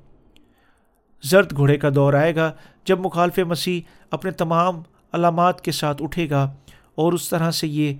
زرد 1.24 1.55
گھوڑے 1.55 1.77
کا 1.77 1.89
دور 1.96 2.13
آئے 2.13 2.36
گا، 2.36 2.51
جب 2.86 3.00
مخالف 3.00 3.39
مسیح 3.39 3.82
اپنے 4.12 4.32
تمام 4.32 4.82
علامات 5.12 5.62
کے 5.62 5.72
ساتھ 5.72 6.03
اٹھے 6.03 6.29
گا 6.29 6.53
اور 6.96 7.13
اس 7.13 7.29
طرح 7.29 7.51
سے 7.51 7.67
یہ 7.67 7.94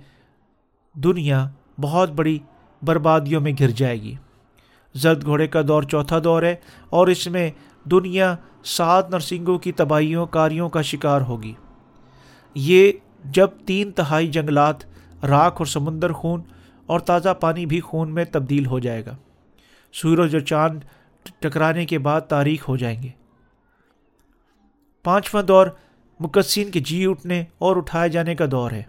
دنیا 0.94 1.48
بہت 1.80 2.10
بڑی 2.10 2.38
بربادیوں 2.82 3.40
میں 3.40 3.52
گر 3.60 3.68
جائے 3.68 4.02
گی۔ 4.02 4.14
زرد 4.94 5.24
گھوڑے 5.24 5.46
کا 5.46 5.60
دور 5.68 5.82
چوتھا 5.82 6.18
دور 6.24 6.42
ہے 6.42 6.54
اور 6.90 7.06
اس 7.06 7.26
میں 7.26 7.50
دنیا 7.90 8.36
سات 8.64 9.10
نرسنگوں 9.10 9.58
کی 9.58 9.72
تباہیوں، 9.72 10.26
کاریوں 10.26 10.68
کا 10.68 10.82
شکار 10.82 11.20
ہوگی۔ 11.20 11.52
یہ 12.54 12.92
جب 13.24 13.48
تین 13.66 13.92
تہائی 13.92 14.26
جنگلات، 14.26 14.76
راکھ 15.24 15.54
اور 15.58 15.66
سمندر 15.66 16.12
خون 16.12 16.42
اور 16.86 17.00
تازہ 17.00 17.34
پانی 17.40 17.66
بھی 17.66 17.80
خون 17.80 18.14
میں 18.14 18.24
تبدیل 18.32 18.66
ہو 18.66 18.78
جائے 18.78 19.06
گا۔ 19.06 19.16
سورج 19.92 20.34
اور 20.34 20.42
چاند 20.42 20.80
ٹکرانے 21.40 21.86
کے 21.86 21.98
بعد 21.98 22.20
تاریخ 22.20 22.68
ہو 22.68 22.76
جائیں 22.76 23.02
گے۔ 23.02 23.08
پانچواں 25.04 25.42
دور 25.42 25.66
مقدسین 26.20 26.70
کے 26.70 26.80
جی 26.80 27.06
اٹھنے 27.06 27.44
اور 27.58 27.76
اٹھائے 27.76 28.08
جانے 28.08 28.34
کا 28.34 28.44
دور 28.50 28.70
ہے۔ 28.70 28.82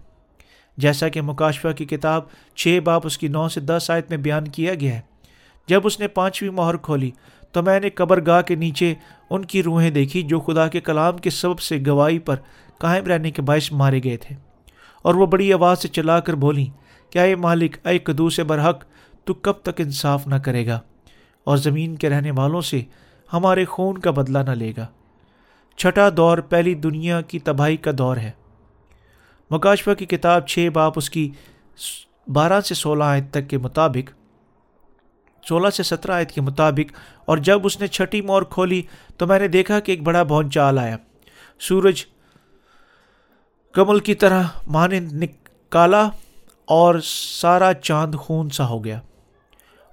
جیسا 0.76 1.08
کہ 1.08 1.22
مکاشفہ 1.22 1.68
کی 1.68 1.84
کتاب 1.84 2.22
چھ 2.54 2.78
باپ 2.84 3.06
اس 3.06 3.18
کی 3.18 3.28
نو 3.28 3.48
سے 3.48 3.60
دس 3.60 3.90
آیت 3.90 4.10
میں 4.10 4.18
بیان 4.18 4.48
کیا 4.48 4.74
گیا 4.74 4.94
ہے۔ 4.94 5.00
جب 5.66 5.80
اس 5.84 6.00
نے 6.00 6.08
پانچویں 6.08 6.50
مہر 6.50 6.76
کھولی 6.76 7.10
تو 7.52 7.62
میں 7.62 7.80
نے 7.80 7.90
قبر 7.90 8.26
گاہ 8.26 8.42
کے 8.42 8.54
نیچے 8.54 8.94
ان 9.30 9.44
کی 9.44 9.62
روحیں 9.62 9.90
دیکھی 9.90 10.22
جو 10.22 10.40
خدا 10.40 10.68
کے 10.68 10.80
کلام 10.80 11.18
کے 11.18 11.30
سبب 11.30 11.60
سے 11.60 11.78
گواہی 11.86 12.18
پر 12.18 12.36
قائم 12.78 13.04
رہنے 13.04 13.30
کے 13.30 13.42
باعث 13.42 13.72
مارے 13.72 14.00
گئے 14.04 14.16
تھے۔ 14.16 14.36
اور 15.02 15.14
وہ 15.14 15.26
بڑی 15.26 15.52
آواز 15.52 15.78
سے 15.78 15.88
چلا 15.88 16.20
کر 16.20 16.34
بولیں 16.34 16.66
کیا 17.12 17.22
یہ 17.22 17.36
مالک، 17.36 17.86
اے 17.86 17.98
قدو 17.98 18.30
سے 18.30 18.44
برحق، 18.44 18.84
تو 19.24 19.34
کب 19.34 19.52
تک 19.52 19.80
انصاف 19.80 20.26
نہ 20.26 20.34
کرے 20.34 20.66
گا؟ 20.66 20.80
اور 21.44 21.56
زمین 21.56 21.96
کے 21.96 22.10
رہنے 22.10 22.30
والوں 22.30 22.60
سے 22.60 22.82
ہمارے 23.32 23.64
خون 23.64 23.98
کا 23.98 24.10
بدلہ 24.10 24.38
نہ 24.38 24.50
لے 24.50 24.72
گا۔ 24.76 24.86
چھٹا 25.76 26.08
دور 26.16 26.38
پہلی 26.38 26.74
دنیا 26.74 27.20
کی 27.20 27.38
تباہی 27.38 27.76
کا 27.76 27.90
دور 27.98 28.16
ہے۔ 28.16 28.30
مکاشفہ 29.50 29.90
کی 29.90 30.06
کتاب 30.06 30.46
چھ 30.46 30.68
باپ 30.72 30.92
اس 30.96 31.10
کی 31.10 31.30
بارہ 32.28 32.60
سے 32.60 32.74
سولہ 32.74 33.04
آیت 33.04 33.30
تک 33.30 33.48
کے 33.48 33.58
مطابق 33.58 34.12
سولہ 35.48 35.70
سے 35.70 35.82
سترہ 35.82 36.12
آیت 36.12 36.32
کے 36.32 36.40
مطابق، 36.40 36.92
اور 37.24 37.38
جب 37.38 37.60
اس 37.64 37.80
نے 37.80 37.86
چھٹی 37.86 38.20
مور 38.20 38.42
کھولی 38.42 38.82
تو 39.16 39.26
میں 39.26 39.38
نے 39.38 39.48
دیکھا 39.48 39.80
کہ 39.80 39.92
ایک 39.92 40.02
بڑا 40.02 40.22
بھون 40.22 40.50
چال 40.50 40.78
آیا۔ 40.78 40.96
سورج 41.60 42.04
کمل 43.72 44.00
کی 44.00 44.14
طرح 44.14 44.42
مانند 44.66 45.12
نکالا 45.12 46.08
اور 46.64 46.94
سارا 47.04 47.74
چاند 47.74 48.14
خون 48.14 48.50
سا 48.50 48.66
ہو 48.66 48.84
گیا۔ 48.84 49.00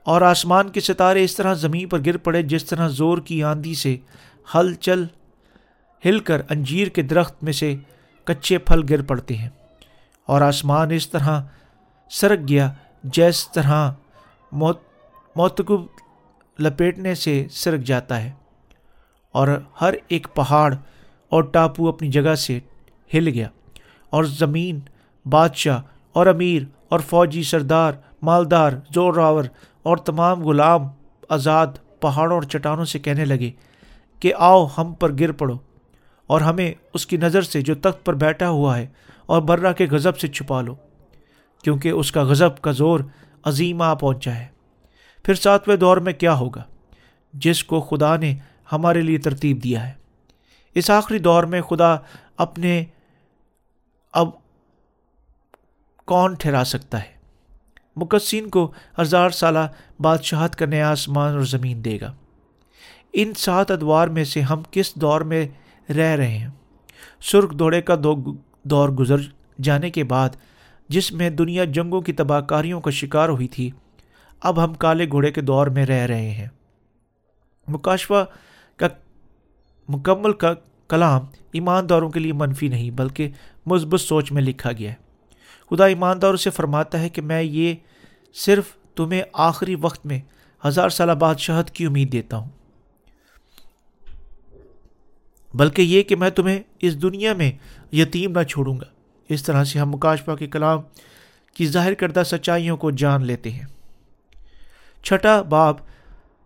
اور 0.03 0.21
آسمان 0.21 0.69
کے 0.69 0.79
ستارے 0.79 1.23
اس 1.23 1.35
طرح 1.35 1.53
زمین 1.53 1.89
پر 1.89 1.99
گر 2.05 2.17
پڑے 2.17 2.41
جس 2.41 2.65
طرح 2.65 2.87
زور 2.87 3.17
کی 3.17 3.43
آندھی 3.43 3.75
سے 3.75 3.97
ہل 4.55 4.73
چل، 4.73 5.03
ہل 6.05 6.19
کر 6.19 6.41
انجیر 6.49 6.87
کے 6.87 7.01
درخت 7.01 7.43
میں 7.43 7.53
سے 7.53 7.75
کچے 8.23 8.57
پھل 8.57 8.81
گر 8.89 9.01
پڑتے 9.01 9.35
ہیں۔ 9.37 9.49
اور 10.25 10.41
آسمان 10.41 10.91
اس 10.91 11.09
طرح 11.09 11.41
سرک 12.09 12.39
گیا 12.47 12.73
جس 13.03 13.51
طرح 13.51 13.91
موت 14.51 14.79
موتکب 15.35 15.81
لپیٹنے 16.59 17.15
سے 17.15 17.45
سرک 17.51 17.81
جاتا 17.81 18.21
ہے 18.23 18.31
اور 19.31 19.47
ہر 19.81 19.93
ایک 20.07 20.27
پہاڑ 20.33 20.75
اور 21.29 21.43
ٹاپو 21.43 21.87
اپنی 21.89 22.11
جگہ 22.11 22.35
سے 22.35 22.59
ہل 23.13 23.27
گیا 23.27 23.47
اور 24.09 24.23
زمین، 24.23 24.79
بادشاہ 25.25 25.81
اور 26.13 26.27
امیر 26.27 26.63
اور 26.89 26.99
فوجی 26.99 27.43
سردار، 27.43 27.93
مالدار، 28.21 28.71
زور 28.93 29.13
راور 29.13 29.43
اور 29.83 29.97
تمام 29.97 30.43
غلام 30.43 30.87
آزاد 31.29 31.67
پہاڑوں 31.99 32.35
اور 32.35 32.43
چٹانوں 32.43 32.85
سے 32.85 32.99
کہنے 32.99 33.25
لگے 33.25 33.51
کہ 34.19 34.33
آؤ 34.37 34.65
ہم 34.77 34.93
پر 34.93 35.11
گر 35.19 35.31
پڑو 35.31 35.57
اور 36.27 36.41
ہمیں 36.41 36.73
اس 36.93 37.05
کی 37.05 37.17
نظر 37.17 37.41
سے 37.41 37.61
جو 37.61 37.75
تخت 37.75 38.05
پر 38.05 38.13
بیٹھا 38.13 38.49
ہوا 38.49 38.77
ہے 38.77 38.87
اور 39.25 39.41
برہ 39.41 39.73
کے 39.73 39.85
غضب 39.91 40.17
سے 40.17 40.27
چھپا 40.27 40.61
لو، 40.61 40.75
کیونکہ 41.63 41.89
اس 41.89 42.11
کا 42.11 42.23
غضب 42.23 42.61
کا 42.61 42.71
زور 42.71 42.99
عظیم 43.43 43.81
آ 43.81 43.93
پہنچا 43.93 44.35
ہے۔ 44.35 44.54
پھر 45.25 45.33
ساتویں 45.33 45.77
دور 45.77 45.97
میں 45.97 46.13
کیا 46.13 46.33
ہوگا؟ 46.33 46.63
جس 47.33 47.63
کو 47.63 47.81
خدا 47.81 48.17
نے 48.17 48.35
ہمارے 48.71 49.01
لیے 49.01 49.17
ترتیب 49.17 49.63
دیا 49.63 49.87
ہے۔ 49.87 49.93
اس 50.75 50.89
آخری 50.89 51.19
دور 51.19 51.43
میں 51.43 51.61
خدا 51.61 51.95
اپنے 52.37 52.85
اب 54.13 54.29
کون 56.05 56.33
ٹھہرا 56.33 56.63
سکتا 56.65 56.99
ہے؟ 56.99 57.11
مقصین 57.95 58.49
کو 58.49 58.71
ہزار 59.01 59.29
سالہ 59.29 59.59
بادشاہت 59.99 60.55
کا 60.55 60.65
نیا 60.65 60.91
آسمان 60.91 61.33
اور 61.33 61.41
زمین 61.41 61.85
دے 61.85 61.97
گا۔ 62.01 62.13
ان 63.13 63.33
سات 63.33 63.71
ادوار 63.71 64.07
میں 64.07 64.23
سے 64.23 64.41
ہم 64.41 64.61
کس 64.71 64.95
دور 64.95 65.21
میں 65.21 65.47
رہ 65.91 66.15
رہے 66.15 66.37
ہیں؟ 66.37 66.49
سرخ 67.21 67.51
دوڑے 67.51 67.81
کا 67.81 67.95
دو 68.03 68.15
دور 68.63 68.89
گزر 68.89 69.17
جانے 69.61 69.89
کے 69.89 70.03
بعد، 70.03 70.29
جس 70.89 71.11
میں 71.11 71.29
دنیا 71.29 71.63
جنگوں 71.63 72.01
کی 72.01 72.13
تباہ 72.13 72.41
کاریوں 72.41 72.81
کا 72.81 72.91
شکار 72.91 73.29
ہوئی 73.29 73.47
تھی 73.47 73.71
اب 74.45 74.63
ہم 74.63 74.73
کالے 74.73 75.09
گھوڑے 75.09 75.31
کے 75.31 75.41
دور 75.41 75.67
میں 75.67 75.85
رہ 75.85 76.05
رہے 76.05 76.31
ہیں۔ 76.31 76.47
مکاشفہ 77.67 78.25
کا 78.77 78.87
مکمل 79.89 80.33
کا 80.33 80.53
کلام 80.89 81.25
ایمانداروں 81.51 82.09
کے 82.09 82.19
لیے 82.19 82.33
منفی 82.33 82.67
نہیں، 82.67 82.91
بلکہ 82.91 83.29
مثبت 83.65 84.01
سوچ 84.01 84.31
میں 84.31 84.41
لکھا 84.41 84.71
گیا 84.71 84.91
ہے۔ 84.91 84.95
خدا 85.69 85.85
ایمانداروں 85.85 86.37
سے 86.37 86.49
فرماتا 86.49 86.99
ہے 86.99 87.09
کہ 87.09 87.21
میں 87.21 87.41
یہ 87.41 87.75
صرف 88.33 88.65
تمہیں 88.95 89.21
آخری 89.33 89.75
وقت 89.75 90.05
میں 90.05 90.19
ہزار 90.67 90.89
سالہ 90.89 91.11
بادشاہت 91.11 91.71
کی 91.71 91.85
امید 91.85 92.11
دیتا 92.11 92.37
ہوں۔ 92.37 92.49
بلکہ 95.53 95.81
یہ 95.81 96.03
کہ 96.03 96.15
میں 96.15 96.29
تمہیں 96.29 96.59
اس 96.81 97.01
دنیا 97.01 97.33
میں 97.33 97.51
یتیم 97.95 98.39
نہ 98.39 98.43
چھوڑوں 98.43 98.79
گا۔ 98.79 98.85
اس 99.29 99.43
طرح 99.43 99.63
سے 99.63 99.79
ہم 99.79 99.89
مکاشفہ 99.89 100.31
کے 100.31 100.47
کلام 100.47 100.79
کی 101.53 101.67
ظاہر 101.67 101.93
کردہ 101.93 102.23
سچائیوں 102.25 102.77
کو 102.77 102.91
جان 102.91 103.25
لیتے 103.25 103.51
ہیں۔ 103.51 103.74
چھٹا 105.05 105.41
باب 105.41 105.75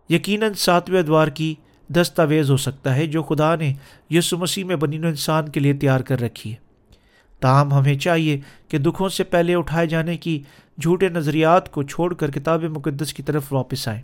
یقیناً 0.08 0.52
ساتویں 0.52 1.00
ادوار 1.00 1.28
کی 1.28 1.54
دستاویز 1.88 2.50
ہو 2.50 2.56
سکتا 2.56 2.96
ہے 2.96 3.06
جو 3.06 3.22
خدا 3.22 3.56
نے 3.56 3.72
یسو 4.10 4.38
مسیح 4.38 4.64
میں 4.64 4.76
بنین 4.76 5.04
انسان 5.04 5.48
کے 5.48 5.60
لیے 5.60 5.72
تیار 5.72 6.00
کر 6.00 6.20
رکھی 6.20 6.50
ہے۔ 6.50 6.56
تاہم 7.40 7.72
ہمیں 7.72 7.94
چاہیے 7.94 8.40
کہ 8.68 8.78
دکھوں 8.78 9.08
سے 9.08 9.24
پہلے 9.24 9.54
اٹھائے 9.54 9.86
جانے 9.86 10.16
کی 10.16 10.42
جھوٹے 10.82 11.08
نظریات 11.08 11.72
کو 11.72 11.82
چھوڑ 11.82 12.14
کر 12.14 12.30
کتاب 12.30 12.62
مقدس 12.62 13.14
کی 13.14 13.22
طرف 13.22 13.52
واپس 13.52 13.88
آئیں۔ 13.88 14.02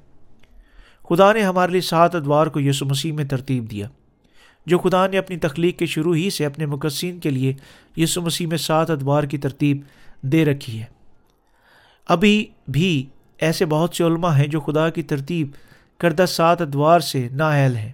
خدا 1.08 1.32
نے 1.32 1.42
ہمارے 1.42 1.72
لیے 1.72 1.80
سات 1.80 2.14
ادوار 2.14 2.46
کو 2.46 2.60
یسو 2.60 2.86
مسیح 2.86 3.12
میں 3.12 3.24
ترتیب 3.24 3.70
دیا۔ 3.70 3.88
جو 4.66 4.78
خدا 4.78 5.06
نے 5.06 5.18
اپنی 5.18 5.36
تخلیق 5.36 5.78
کے 5.78 5.86
شروع 5.86 6.14
ہی 6.14 6.30
سے 6.30 6.46
اپنے 6.46 6.66
مقصین 6.66 7.20
کے 7.20 7.30
لیے 7.30 7.52
یسو 7.96 8.22
مسیح 8.22 8.46
میں 8.46 8.56
سات 8.56 8.90
ادوار 8.90 9.22
کی 9.22 9.38
ترتیب 9.38 9.80
دے 10.22 10.44
رکھی 10.44 10.80
ہے۔ 10.80 10.84
ابھی 12.08 12.46
بھی 12.68 13.06
ایسے 13.38 13.66
بہت 13.66 13.94
سے 13.94 14.04
علماء 14.04 14.36
ہیں 14.36 14.46
جو 14.46 14.60
خدا 14.60 14.90
کی 14.90 15.02
ترتیب 15.02 15.50
کردہ 15.98 16.24
سات 16.28 16.62
ادوار 16.62 17.00
سے 17.00 17.28
نااہل 17.32 17.76
ہیں۔ 17.76 17.92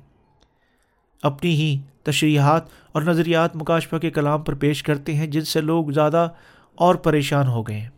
اپنی 1.23 1.51
ہی 1.51 1.79
تشریحات 2.03 2.63
اور 2.93 3.03
نظریات 3.03 3.57
مکاشفہ 3.57 3.97
کے 3.97 4.11
کلام 4.11 4.43
پر 4.43 4.55
پیش 4.55 4.83
کرتے 4.83 5.15
ہیں 5.15 5.27
جن 5.27 5.41
سے 5.41 5.61
لوگ 5.61 5.91
زیادہ 5.91 6.29
اور 6.75 6.95
پریشان 6.95 7.47
ہو 7.47 7.63
گئے 7.63 7.81
ہیں۔ 7.81 7.89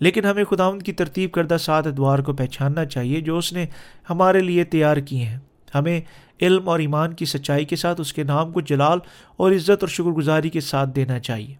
لیکن 0.00 0.24
ہمیں 0.24 0.44
خدا 0.44 0.78
کی 0.78 0.92
ترتیب 0.92 1.32
کردہ 1.32 1.56
سات 1.60 1.86
ادوار 1.86 2.18
کو 2.18 2.32
پہچاننا 2.32 2.84
چاہیے 2.84 3.20
جو 3.20 3.38
اس 3.38 3.52
نے 3.52 3.66
ہمارے 4.10 4.40
لیے 4.40 4.64
تیار 4.64 4.96
کیے 4.96 5.24
ہیں۔ 5.24 5.38
ہمیں 5.74 6.00
علم 6.40 6.68
اور 6.68 6.78
ایمان 6.78 7.14
کی 7.14 7.24
سچائی 7.24 7.64
کے 7.64 7.76
ساتھ 7.76 8.00
اس 8.00 8.12
کے 8.12 8.22
نام 8.22 8.52
کو 8.52 8.60
جلال 8.60 8.98
اور 9.36 9.52
عزت 9.52 9.70
اور 9.70 9.88
شکر 9.88 10.04
گزاری 10.04 10.50
کے 10.50 10.60
ساتھ 10.60 10.90
دینا 10.90 11.18
چاہیے۔ 11.18 11.54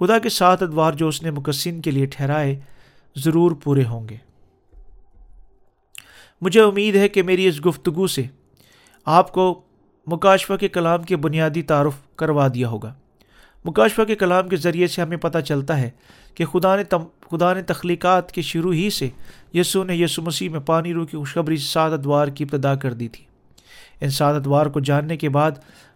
خدا 0.00 0.18
کے 0.18 0.28
سات 0.28 0.62
ادوار 0.62 0.92
جو 0.92 1.08
اس 1.08 1.22
نے 1.22 1.30
مقصن 1.30 1.80
کے 1.80 1.90
لیے 1.90 2.06
ٹھہرائے 2.06 2.60
ضرور 3.18 3.50
پورے 3.50 3.84
ہوں 3.84 4.08
گے۔ 4.08 4.16
مجھے 6.40 6.60
امید 6.60 6.96
ہے 6.96 7.08
کہ 7.08 7.22
میری 7.22 7.46
اس 7.46 7.66
گفتگو 7.66 8.06
سے 8.06 8.22
آپ 9.04 9.32
کو 9.32 9.62
مکاشفہ 10.06 10.52
کے 10.54 10.68
کلام 10.68 11.02
کے 11.02 11.16
بنیادی 11.16 11.62
تعارف 11.62 12.16
کروا 12.16 12.48
دیا 12.54 12.68
ہوگا۔ 12.68 12.94
مکاشفہ 13.64 14.02
کے 14.02 14.16
کلام 14.16 14.48
کے 14.48 14.56
ذریعے 14.56 14.86
سے 14.86 15.02
ہمیں 15.02 15.16
پتہ 15.16 15.38
چلتا 15.38 15.80
ہے 15.80 15.90
کہ 16.34 16.44
خدا 16.44 16.76
نے 16.76 16.84
تم، 16.84 16.98
خدا 17.30 17.54
نے 17.54 17.62
تخلیقات 17.62 18.32
کے 18.32 18.42
شروع 18.42 18.72
ہی 18.72 18.90
سے 18.90 19.08
یسو 19.54 19.84
نے 19.84 19.96
یسو 19.96 20.22
مسیح 20.22 20.50
میں 20.50 20.60
پانی 20.60 20.92
رو 20.92 21.06
کی 21.06 21.16
خوشخبری 21.16 21.56
سات 21.56 21.92
ادوار 21.92 22.28
کی 22.28 22.44
ابتدا 22.44 22.74
کر 22.74 22.92
دی 22.92 23.08
تھی۔ 23.08 23.24
ان 24.00 24.10
سات 24.10 24.34
ادوار 24.34 24.66
کو 24.66 24.80
جاننے 24.80 25.16
کے 25.16 25.28
بعد 25.28 25.50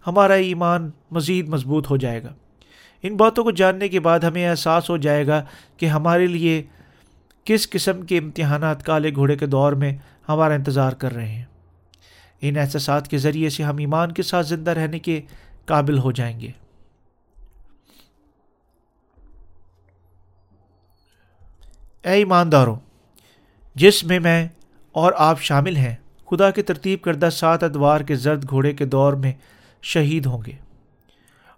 ہمارا 0.07 0.35
ایمان 0.35 0.91
مزید 1.11 1.49
مضبوط 1.49 1.91
ہو 1.91 1.97
جائے 1.97 2.23
گا۔ 2.23 2.35
ان 3.03 3.17
باتوں 3.17 3.45
کو 3.45 3.51
جاننے 3.51 3.89
کے 3.89 4.01
بعد 4.01 4.21
ہمیں 4.21 4.49
احساس 4.49 4.91
ہو 4.91 4.97
جائے 4.97 5.27
گا 5.27 5.45
کہ 5.77 5.87
ہمارے 5.87 6.27
لیے 6.27 6.63
کس 7.45 7.71
قسم 7.71 8.03
کے 8.03 8.19
امتحانات 8.19 8.85
کالے 8.85 9.15
گھوڑے 9.15 9.37
کے 9.37 9.47
دور 9.47 9.73
میں 9.73 9.97
ہمارا 10.29 10.55
انتظار 10.55 10.93
کر 10.93 11.13
رہے 11.13 11.29
ہیں؟ 11.29 11.45
ان 12.41 12.59
احساسات 12.59 13.09
کے 13.09 13.19
ذریعے 13.19 13.49
سے 13.49 13.63
ہم 13.63 13.77
ایمان 13.77 14.13
کے 14.13 14.23
ساتھ 14.23 14.47
زندہ 14.47 14.71
رہنے 14.71 14.99
کے 14.99 15.21
قابل 15.67 15.99
ہو 15.99 16.13
جائیں 16.13 16.41
گے۔ 16.41 16.51
اے 22.03 22.13
ایمانداروں، 22.13 22.77
جس 23.75 24.05
میں 24.05 24.21
میں 24.21 24.49
اور 24.93 25.13
آپ 25.17 25.41
شامل 25.41 25.77
ہیں، 25.77 25.95
خدا 26.31 26.51
کے 26.51 26.63
ترتیب 26.63 27.01
کردہ 27.03 27.29
سات 27.33 27.63
ادوار 27.63 28.01
کے 28.01 28.15
زرد 28.15 28.51
گھوڑے 28.51 28.73
کے 28.73 28.87
دور 28.87 29.13
میں 29.13 29.33
شہید 29.83 30.27
ہوں 30.27 30.39
گے۔ 30.47 30.53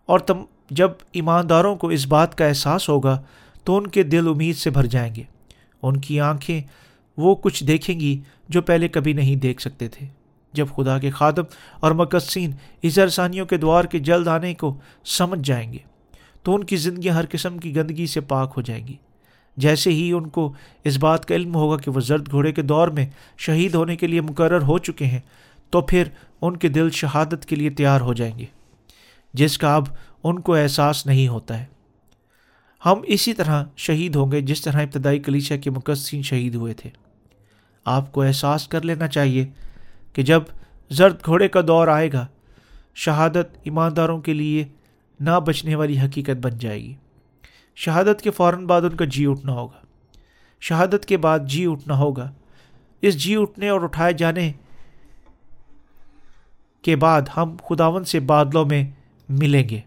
اور 0.07 0.19
تم، 0.19 0.45
جب 0.71 0.91
ایمانداروں 1.13 1.77
کو 1.77 1.89
اس 1.89 2.07
بات 2.07 2.39
کا 2.39 2.47
احساس 2.47 2.89
ہوگا، 2.89 3.23
تو 3.65 3.77
ان 3.77 3.87
کے 3.87 4.03
دل 4.03 4.29
امید 4.29 4.57
سے 4.57 4.71
بھر 4.71 4.87
جائیں 4.87 5.15
گے۔ 5.15 5.23
ان 5.85 5.97
کی 5.97 6.21
آنکھیں 6.21 6.61
وہ 7.17 7.35
کچھ 7.35 7.65
دیکھیں 7.65 8.01
گی 8.01 8.21
جو 8.49 8.63
پہلے 8.63 8.89
کبھی 8.89 9.13
نہیں 9.13 9.37
دیکھ 9.37 9.63
سکتے 9.63 9.89
تھے۔ 9.89 10.07
جب 10.53 10.67
خدا 10.77 10.99
کے 10.99 11.11
خادم 11.11 11.43
اور 11.81 11.93
مقصین 11.93 12.51
اس 12.83 12.99
کے 13.49 13.57
دوار 13.57 13.85
کے 13.85 13.99
جلد 13.99 14.29
آنے 14.29 14.55
کو 14.55 14.79
سمجھ 15.05 15.41
جائیں 15.45 15.73
گے، 15.73 15.79
تو 16.43 16.55
ان 16.55 16.65
کی 16.65 16.77
زندگی 16.77 17.11
ہر 17.11 17.25
قسم 17.31 17.59
کی 17.59 17.77
گندگی 17.77 18.07
سے 18.07 18.21
پاک 18.21 18.53
ہو 18.57 18.63
جائیں 18.63 18.87
گی۔ 18.87 18.95
جیسے 19.57 19.91
ہی 19.91 20.13
ان 20.13 20.29
کو 20.29 20.53
اس 20.85 20.97
بات 20.97 21.27
کا 21.27 21.35
علم 21.35 21.55
ہوگا 21.55 21.77
کہ 21.77 21.91
وہ 21.91 22.01
زرد 22.01 22.31
گھوڑے 22.31 22.53
کے 22.53 22.63
دور 22.63 22.89
میں 22.89 23.07
شہید 23.39 23.75
ہونے 23.75 23.97
کے 23.97 24.07
لیے 24.07 24.21
مقرر 24.21 24.63
ہو 24.63 24.79
چکے 24.79 25.05
ہیں، 25.05 25.21
تو 25.71 25.81
پھر 25.81 26.05
ان 26.43 26.57
کے 26.57 26.69
دل 26.69 26.91
شہادت 26.91 27.47
کے 27.47 27.57
لیے 27.57 27.71
تیار 27.71 28.01
ہو 28.01 28.15
جائیں 28.15 28.39
گے۔ 28.39 28.45
جس 29.35 29.59
کا 29.59 29.75
اب 29.75 29.85
ان 30.25 30.39
کو 30.39 30.55
احساس 30.55 31.07
نہیں 31.07 31.29
ہوتا 31.29 31.61
ہے۔ 31.61 31.74
ہم 32.85 33.01
اسی 33.07 33.33
طرح 33.33 33.65
شہید 33.77 34.17
ہوں 34.17 34.33
گے 34.33 34.41
جس 34.41 34.63
طرح 34.63 34.83
ابتدائی 34.83 35.19
کلیشا 35.19 35.57
کے 35.57 35.71
مقصین 35.71 36.23
شہید 36.23 36.55
ہوئے 36.55 36.75
تھے۔ 36.75 36.91
آپ 37.85 38.13
کو 38.13 38.23
احساس 38.23 38.69
کر 38.69 38.83
لینا 38.83 39.09
چاہیے 39.09 39.47
کہ 40.13 40.23
جب 40.23 40.43
زرد 40.91 41.17
گھوڑے 41.25 41.49
کا 41.49 41.61
دور 41.67 41.89
آئے 41.89 42.13
گا، 42.13 42.27
شہادت 42.95 43.57
ایمانداروں 43.63 44.21
کے 44.21 44.33
لیے 44.33 44.65
نہ 45.21 45.41
بچنے 45.47 45.75
والی 45.75 46.01
حقیقت 46.01 46.37
بن 46.43 46.59
جائے 46.59 46.83
گی۔ 46.83 46.95
شہادت 47.77 48.23
کے 48.23 48.31
فوراً 48.31 48.67
بعد 48.67 48.83
ان 48.83 48.97
کا 48.97 49.05
جی 49.05 49.27
اٹھنا 49.27 49.53
ہوگا۔ 49.53 49.87
شہادت 50.61 51.07
کے 51.07 51.17
بعد 51.17 51.39
جی 51.47 51.67
اٹھنا 51.67 51.99
ہوگا۔ 51.99 52.33
اس 53.01 53.17
جی 53.17 53.37
اٹھنے 53.37 53.69
اور 53.69 53.81
اٹھائے 53.81 54.13
جانے 54.13 54.53
کے 56.83 56.97
بعد 56.97 57.23
ہم 57.37 57.57
خداون 57.69 58.05
سے 58.05 58.21
بادلوں 58.21 58.65
میں 58.65 58.91
ملیں 59.29 59.69
گے۔ 59.69 59.81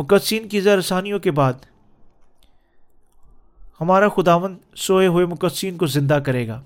مقدسین 0.00 0.48
کی 0.48 0.60
زرسانیوں 0.60 1.18
کے 1.18 1.30
بعد 1.30 1.52
ہمارا 3.80 4.08
خداون 4.08 4.58
سوئے 4.76 5.06
ہوئے 5.06 5.26
مقدسین 5.26 5.76
کو 5.76 5.86
زندہ 5.86 6.14
کرے 6.14 6.48
گا 6.48 6.62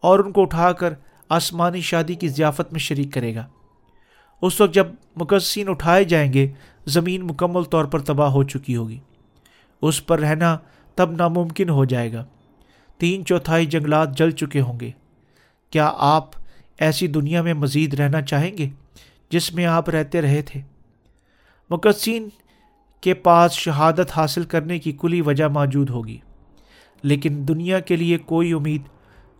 اور 0.00 0.18
ان 0.18 0.32
کو 0.32 0.42
اٹھا 0.42 0.72
کر 0.72 0.94
آسمانی 1.28 1.80
شادی 1.80 2.14
کی 2.14 2.28
ضیافت 2.28 2.72
میں 2.72 2.80
شریک 2.80 3.12
کرے 3.12 3.34
گا۔ 3.34 3.46
اس 4.42 4.60
وقت 4.60 4.74
جب 4.74 4.86
مقدسین 5.16 5.68
اٹھائے 5.68 6.04
جائیں 6.04 6.32
گے، 6.32 6.52
زمین 6.86 7.22
مکمل 7.22 7.62
طور 7.62 7.84
پر 7.84 7.98
تباہ 7.98 8.30
ہو 8.30 8.42
چکی 8.42 8.76
ہوگی۔ 8.76 8.98
اس 9.82 10.06
پر 10.06 10.18
رہنا 10.18 10.58
تب 10.94 11.10
ناممکن 11.10 11.70
ہو 11.70 11.84
جائے 11.84 12.12
گا۔ 12.12 12.24
تین 12.98 13.24
چوتھائی 13.24 13.66
جنگلات 13.66 14.18
جل 14.18 14.30
چکے 14.30 14.60
ہوں 14.60 14.80
گے۔ 14.80 14.90
کیا 15.70 15.92
آپ 15.98 16.30
ایسی 16.78 17.06
دنیا 17.06 17.42
میں 17.42 17.54
مزید 17.54 17.94
رہنا 17.94 18.22
چاہیں 18.22 18.58
گے 18.58 18.68
جس 19.30 19.54
میں 19.54 19.66
آپ 19.66 19.90
رہتے 19.90 20.22
رہے 20.22 20.42
تھے؟ 20.42 20.60
مقدسین 21.70 22.28
کے 23.00 23.14
پاس 23.14 23.52
شہادت 23.52 24.10
حاصل 24.16 24.44
کرنے 24.44 24.78
کی 24.78 24.92
کلی 24.92 25.20
وجہ 25.20 25.48
موجود 25.48 25.90
ہوگی، 25.90 26.18
لیکن 27.02 27.44
دنیا 27.48 27.80
کے 27.80 27.96
لیے 27.96 28.18
کوئی 28.18 28.52
امید 28.52 28.82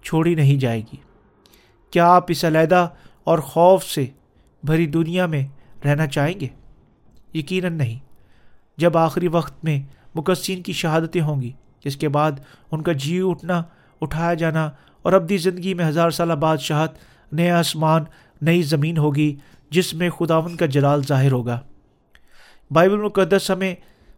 چھوڑی 0.03 0.35
نہیں 0.35 0.61
جائے 0.61 0.81
گی۔ 0.81 0.97
کیا 1.91 2.07
آپ 2.09 2.25
اس 2.29 2.45
علیحدہ 2.45 2.89
اور 3.25 3.39
خوف 3.39 3.85
سے 3.85 4.07
بھری 4.63 4.87
دنیا 4.87 5.27
میں 5.27 5.47
رہنا 5.85 6.07
چاہیں 6.07 6.41
گے؟ 6.41 6.47
یقیناً 7.35 7.73
نہیں۔ 7.73 7.99
جب 8.79 8.97
آخری 8.97 9.29
وقت 9.29 9.65
میں 9.65 9.81
مقصین 10.15 10.63
کی 10.63 10.73
شہادتیں 10.73 11.21
ہوں 11.21 11.43
گی، 11.43 11.51
جس 11.85 11.97
کے 11.97 12.09
بعد 12.09 12.33
ان 12.71 12.83
کا 12.83 12.93
جی 12.93 13.21
اٹھنا، 13.25 13.63
اٹھایا 14.01 14.35
جانا 14.35 14.71
اور 15.03 15.13
ابدی 15.13 15.37
زندگی 15.37 15.75
میں 15.75 15.85
ہزار 15.85 16.11
سالہ 16.11 16.33
بادشاہت 16.33 16.91
نیا 17.33 17.59
آسمان، 17.59 18.05
نئی 18.43 18.63
زمین 18.63 18.99
ہوگی، 18.99 19.37
جس 19.71 19.95
میں 19.95 20.11
خداون 20.11 20.57
کا 20.57 20.67
جلال 20.67 21.03
ظاہر 21.03 21.33
ہوگا۔ 21.33 21.61
بائبل 22.71 22.97
مقدس 22.97 23.51
ہمیں 23.51 23.75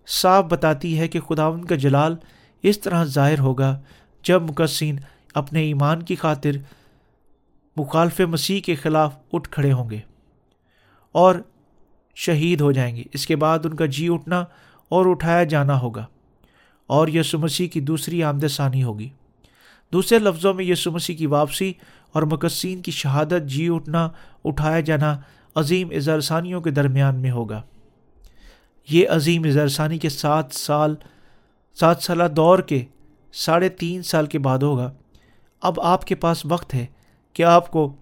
صاف 0.06 0.44
بتاتی 0.44 0.98
ہے 0.98 1.08
کہ 1.08 1.20
خداون 1.20 1.64
کا 1.64 1.74
جلال 1.74 2.16
اس 2.62 2.80
طرح 2.80 3.04
ظاہر 3.04 3.38
ہوگا 3.38 3.80
جب 4.22 4.42
مقصین 4.42 4.96
اپنے 5.34 5.62
ایمان 5.62 6.02
کی 6.02 6.14
خاطر 6.14 6.50
مخالف 7.76 8.20
مسیح 8.20 8.60
کے 8.60 8.74
خلاف 8.74 9.16
اٹھ 9.32 9.50
کھڑے 9.50 9.72
ہوں 9.72 9.90
گے 9.90 9.98
اور 11.12 11.34
شہید 12.14 12.60
ہو 12.60 12.72
جائیں 12.72 12.96
گے۔ 12.96 13.02
اس 13.12 13.26
کے 13.26 13.36
بعد 13.36 13.58
ان 13.64 13.74
کا 13.74 13.86
جی 13.86 14.08
اٹھنا 14.08 14.44
اور 14.88 15.06
اٹھایا 15.06 15.44
جانا 15.44 15.80
ہوگا 15.80 16.06
اور 16.86 17.08
یسو 17.08 17.38
مسیح 17.38 17.68
کی 17.68 17.80
دوسری 17.80 18.22
آمد 18.22 18.44
ثانی 18.50 18.82
ہوگی۔ 18.82 19.08
دوسرے 19.92 20.18
لفظوں 20.18 20.54
میں 20.54 20.64
یسو 20.64 20.90
مسیح 20.90 21.16
کی 21.16 21.26
واپسی 21.26 21.72
اور 22.12 22.22
مقصین 22.22 22.82
کی 22.82 22.90
شہادت 22.90 23.42
جی 23.44 23.68
اٹھنا، 23.68 24.08
اٹھایا 24.44 24.80
جانا 24.80 25.18
عظیم 25.54 25.90
اظہرثانیوں 25.90 26.60
کے 26.60 26.70
درمیان 26.70 27.20
میں 27.20 27.30
ہوگا۔ 27.30 27.62
یہ 28.88 29.08
عظیم 29.08 29.42
اظہرثانی 29.44 29.98
کے 29.98 30.08
سات 30.08 30.46
سال، 30.52 30.94
سات 31.74 32.02
سالہ 32.02 32.24
دور 32.36 32.58
کے 32.58 32.84
ساڑھے 33.32 33.68
تین 33.68 34.02
سال 34.02 34.26
کے 34.26 34.38
بعد 34.38 34.58
ہوگا۔ 34.58 34.92
اب 35.62 35.80
آپ 35.80 36.04
کے 36.04 36.14
پاس 36.14 36.46
وقت 36.46 36.74
ہے 36.74 36.86
کہ 37.32 37.42
آپ 37.42 37.70
کو 37.70 37.96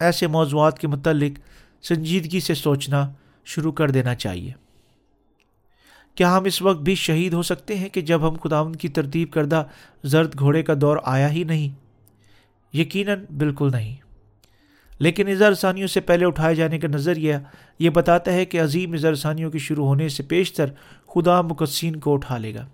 ایسے 0.00 0.26
موضوعات 0.26 0.78
کے 0.78 0.88
متعلق 0.88 1.38
سنجیدگی 1.84 2.40
سے 2.40 2.54
سوچنا 2.54 3.12
شروع 3.44 3.72
کر 3.72 3.90
دینا 3.90 4.14
چاہیے۔ 4.14 4.52
کیا 6.14 6.36
ہم 6.36 6.44
اس 6.44 6.62
وقت 6.62 6.80
بھی 6.80 6.94
شہید 6.94 7.32
ہو 7.32 7.42
سکتے 7.42 7.76
ہیں 7.76 7.88
کہ 7.88 8.00
جب 8.00 8.28
ہم 8.28 8.34
خداون 8.42 8.76
کی 8.76 8.88
ترتیب 8.88 9.30
کردہ 9.30 9.64
زرد 10.04 10.38
گھوڑے 10.38 10.62
کا 10.62 10.74
دور 10.80 10.96
آیا 11.04 11.30
ہی 11.30 11.44
نہیں؟ 11.44 11.68
یقیناً 12.76 13.24
بالکل 13.38 13.68
نہیں۔ 13.72 13.96
لیکن 14.98 15.28
اظہار 15.28 15.54
ثانیوں 15.54 15.88
سے 15.88 16.00
پہلے 16.00 16.24
اٹھائے 16.24 16.54
جانے 16.54 16.78
کا 16.78 16.88
نظریہ 16.88 17.36
یہ 17.78 17.90
بتاتا 17.90 18.32
ہے 18.32 18.44
کہ 18.44 18.60
عظیم 18.60 18.92
اظہار 18.92 19.14
ثانیوں 19.14 19.50
کے 19.50 19.58
شروع 19.58 19.86
ہونے 19.86 20.08
سے 20.08 20.22
پیشتر 20.22 20.66
خدا 21.14 21.40
مقدسین 21.40 21.96
کو 21.96 22.14
اٹھا 22.14 22.38
لے 22.38 22.54
گا۔ 22.54 22.66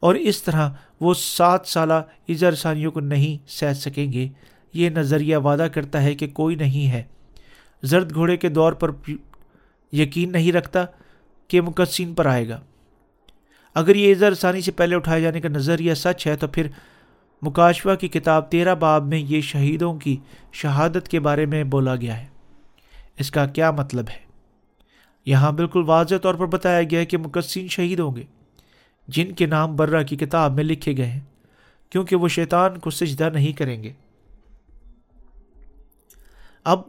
اور 0.00 0.14
اس 0.14 0.42
طرح 0.42 0.70
وہ 1.00 1.14
سات 1.14 1.66
سالہ 1.66 1.94
اظہار 2.28 2.52
ثانیوں 2.52 2.92
کو 2.92 3.00
نہیں 3.00 3.50
سہ 3.50 3.72
سکیں 3.72 4.12
گے۔ 4.12 4.28
یہ 4.74 4.90
نظریہ 4.90 5.36
وعدہ 5.36 5.68
کرتا 5.74 6.02
ہے 6.02 6.14
کہ 6.14 6.28
کوئی 6.28 6.56
نہیں 6.56 6.90
ہے۔ 6.90 7.02
زرد 7.82 8.14
گھوڑے 8.14 8.36
کے 8.36 8.48
دور 8.48 8.72
پر 8.72 8.90
یقین 9.92 10.32
نہیں 10.32 10.52
رکھتا 10.52 10.84
کہ 11.48 11.60
مقدسین 11.60 12.14
پر 12.14 12.26
آئے 12.26 12.48
گا۔ 12.48 12.60
اگر 13.74 13.94
یہ 13.94 14.10
اظہار 14.10 14.32
ثانی 14.32 14.60
سے 14.60 14.72
پہلے 14.72 14.96
اٹھائے 14.96 15.22
جانے 15.22 15.40
کا 15.40 15.48
نظریہ 15.48 15.94
سچ 15.94 16.26
ہے 16.26 16.36
تو 16.36 16.48
پھر 16.48 16.66
مکاشوہ 17.42 17.94
کی 17.94 18.08
کتاب 18.08 18.50
تیرہ 18.50 18.74
باب 18.74 19.06
میں 19.06 19.18
یہ 19.18 19.40
شہیدوں 19.40 19.98
کی 19.98 20.16
شہادت 20.52 21.08
کے 21.08 21.20
بارے 21.20 21.46
میں 21.46 21.64
بولا 21.64 21.96
گیا 21.96 22.18
ہے۔ 22.18 22.26
اس 23.18 23.30
کا 23.30 23.46
کیا 23.46 23.70
مطلب 23.70 24.04
ہے؟ 24.08 24.18
یہاں 25.26 25.52
بالکل 25.52 25.82
واضح 25.86 26.14
طور 26.22 26.34
پر 26.34 26.46
بتایا 26.46 26.82
گیا 26.82 27.00
ہے 27.00 27.06
کہ 27.06 27.18
مقدسین 27.18 27.68
شہید 27.68 28.00
ہوں 28.00 28.16
گے، 28.16 28.24
جن 29.08 29.32
کے 29.32 29.46
نام 29.46 29.76
برہ 29.76 30.02
کی 30.02 30.16
کتاب 30.16 30.52
میں 30.52 30.64
لکھے 30.64 30.96
گئے 30.96 31.06
ہیں، 31.06 31.20
کیونکہ 31.90 32.16
وہ 32.16 32.28
شیطان 32.28 32.78
کو 32.78 32.90
سجدہ 32.90 33.30
نہیں 33.32 33.52
کریں 33.52 33.82
گے۔ 33.82 33.92
اب 36.64 36.82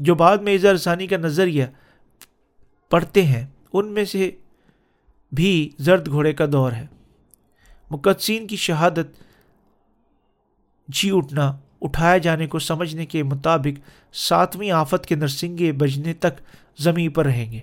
جو 0.00 0.14
بعد 0.14 0.38
میں 0.38 0.54
اظہار 0.54 0.76
ثانی 0.76 1.06
کا 1.06 1.16
نظریہ 1.16 1.64
پڑھتے 2.90 3.22
ہیں، 3.22 3.46
ان 3.72 3.88
میں 3.88 4.04
سے 4.04 4.30
بھی 5.32 5.70
زرد 5.78 6.08
گھوڑے 6.08 6.32
کا 6.32 6.44
دور 6.52 6.72
ہے۔ 6.72 6.86
مقدسین 7.90 8.46
کی 8.46 8.56
شہادت 8.56 9.22
جی 10.88 11.10
اٹھنا، 11.12 11.56
اٹھائے 11.82 12.20
جانے 12.20 12.46
کو 12.46 12.58
سمجھنے 12.58 13.06
کے 13.06 13.22
مطابق 13.22 13.80
ساتویں 14.16 14.70
آفت 14.70 15.06
کے 15.06 15.14
نرسنگے 15.14 15.72
بجنے 15.72 16.12
تک 16.12 16.40
زمیں 16.78 17.08
پر 17.08 17.24
رہیں 17.24 17.52
گے۔ 17.52 17.60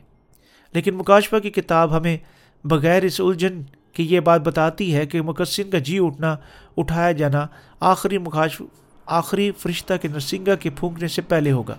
لیکن 0.74 0.96
مکاشفہ 0.96 1.36
کی 1.36 1.50
کتاب 1.50 1.98
ہمیں 1.98 2.18
بغیر 2.64 3.04
اس 3.04 3.22
الجھن 3.22 3.62
کی 3.94 4.04
یہ 4.04 4.20
بات 4.20 4.42
بتاتی 4.42 4.96
ہے 4.96 5.06
کہ 5.06 5.22
مقصن 5.22 5.70
کا 5.70 5.78
جی 5.78 6.00
اٹھنا 6.00 6.36
اٹھایا 6.78 7.12
جانا 7.12 7.48
آخری 7.80 8.18
مکاشف 8.18 8.62
آخری 9.06 9.52
فرشتہ 9.58 9.94
کے 10.02 10.08
نرسنگا 10.08 10.56
کے 10.56 10.70
پھونکنے 10.70 11.08
سے 11.08 11.22
پہلے 11.22 11.52
ہوگا۔ 11.52 11.76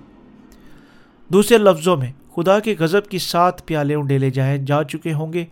دوسرے 1.28 1.58
لفظوں 1.58 1.96
میں، 1.96 2.12
خدا 2.36 2.60
کے 2.60 2.74
غضب 2.78 3.06
کی 3.06 3.18
سات 3.18 3.66
پیالے 3.66 3.96
ڈیلے 4.08 4.30
جائیں، 4.30 4.58
جا 4.58 4.82
چکے 4.84 5.12
ہوں 5.12 5.32
گے۔ 5.32 5.44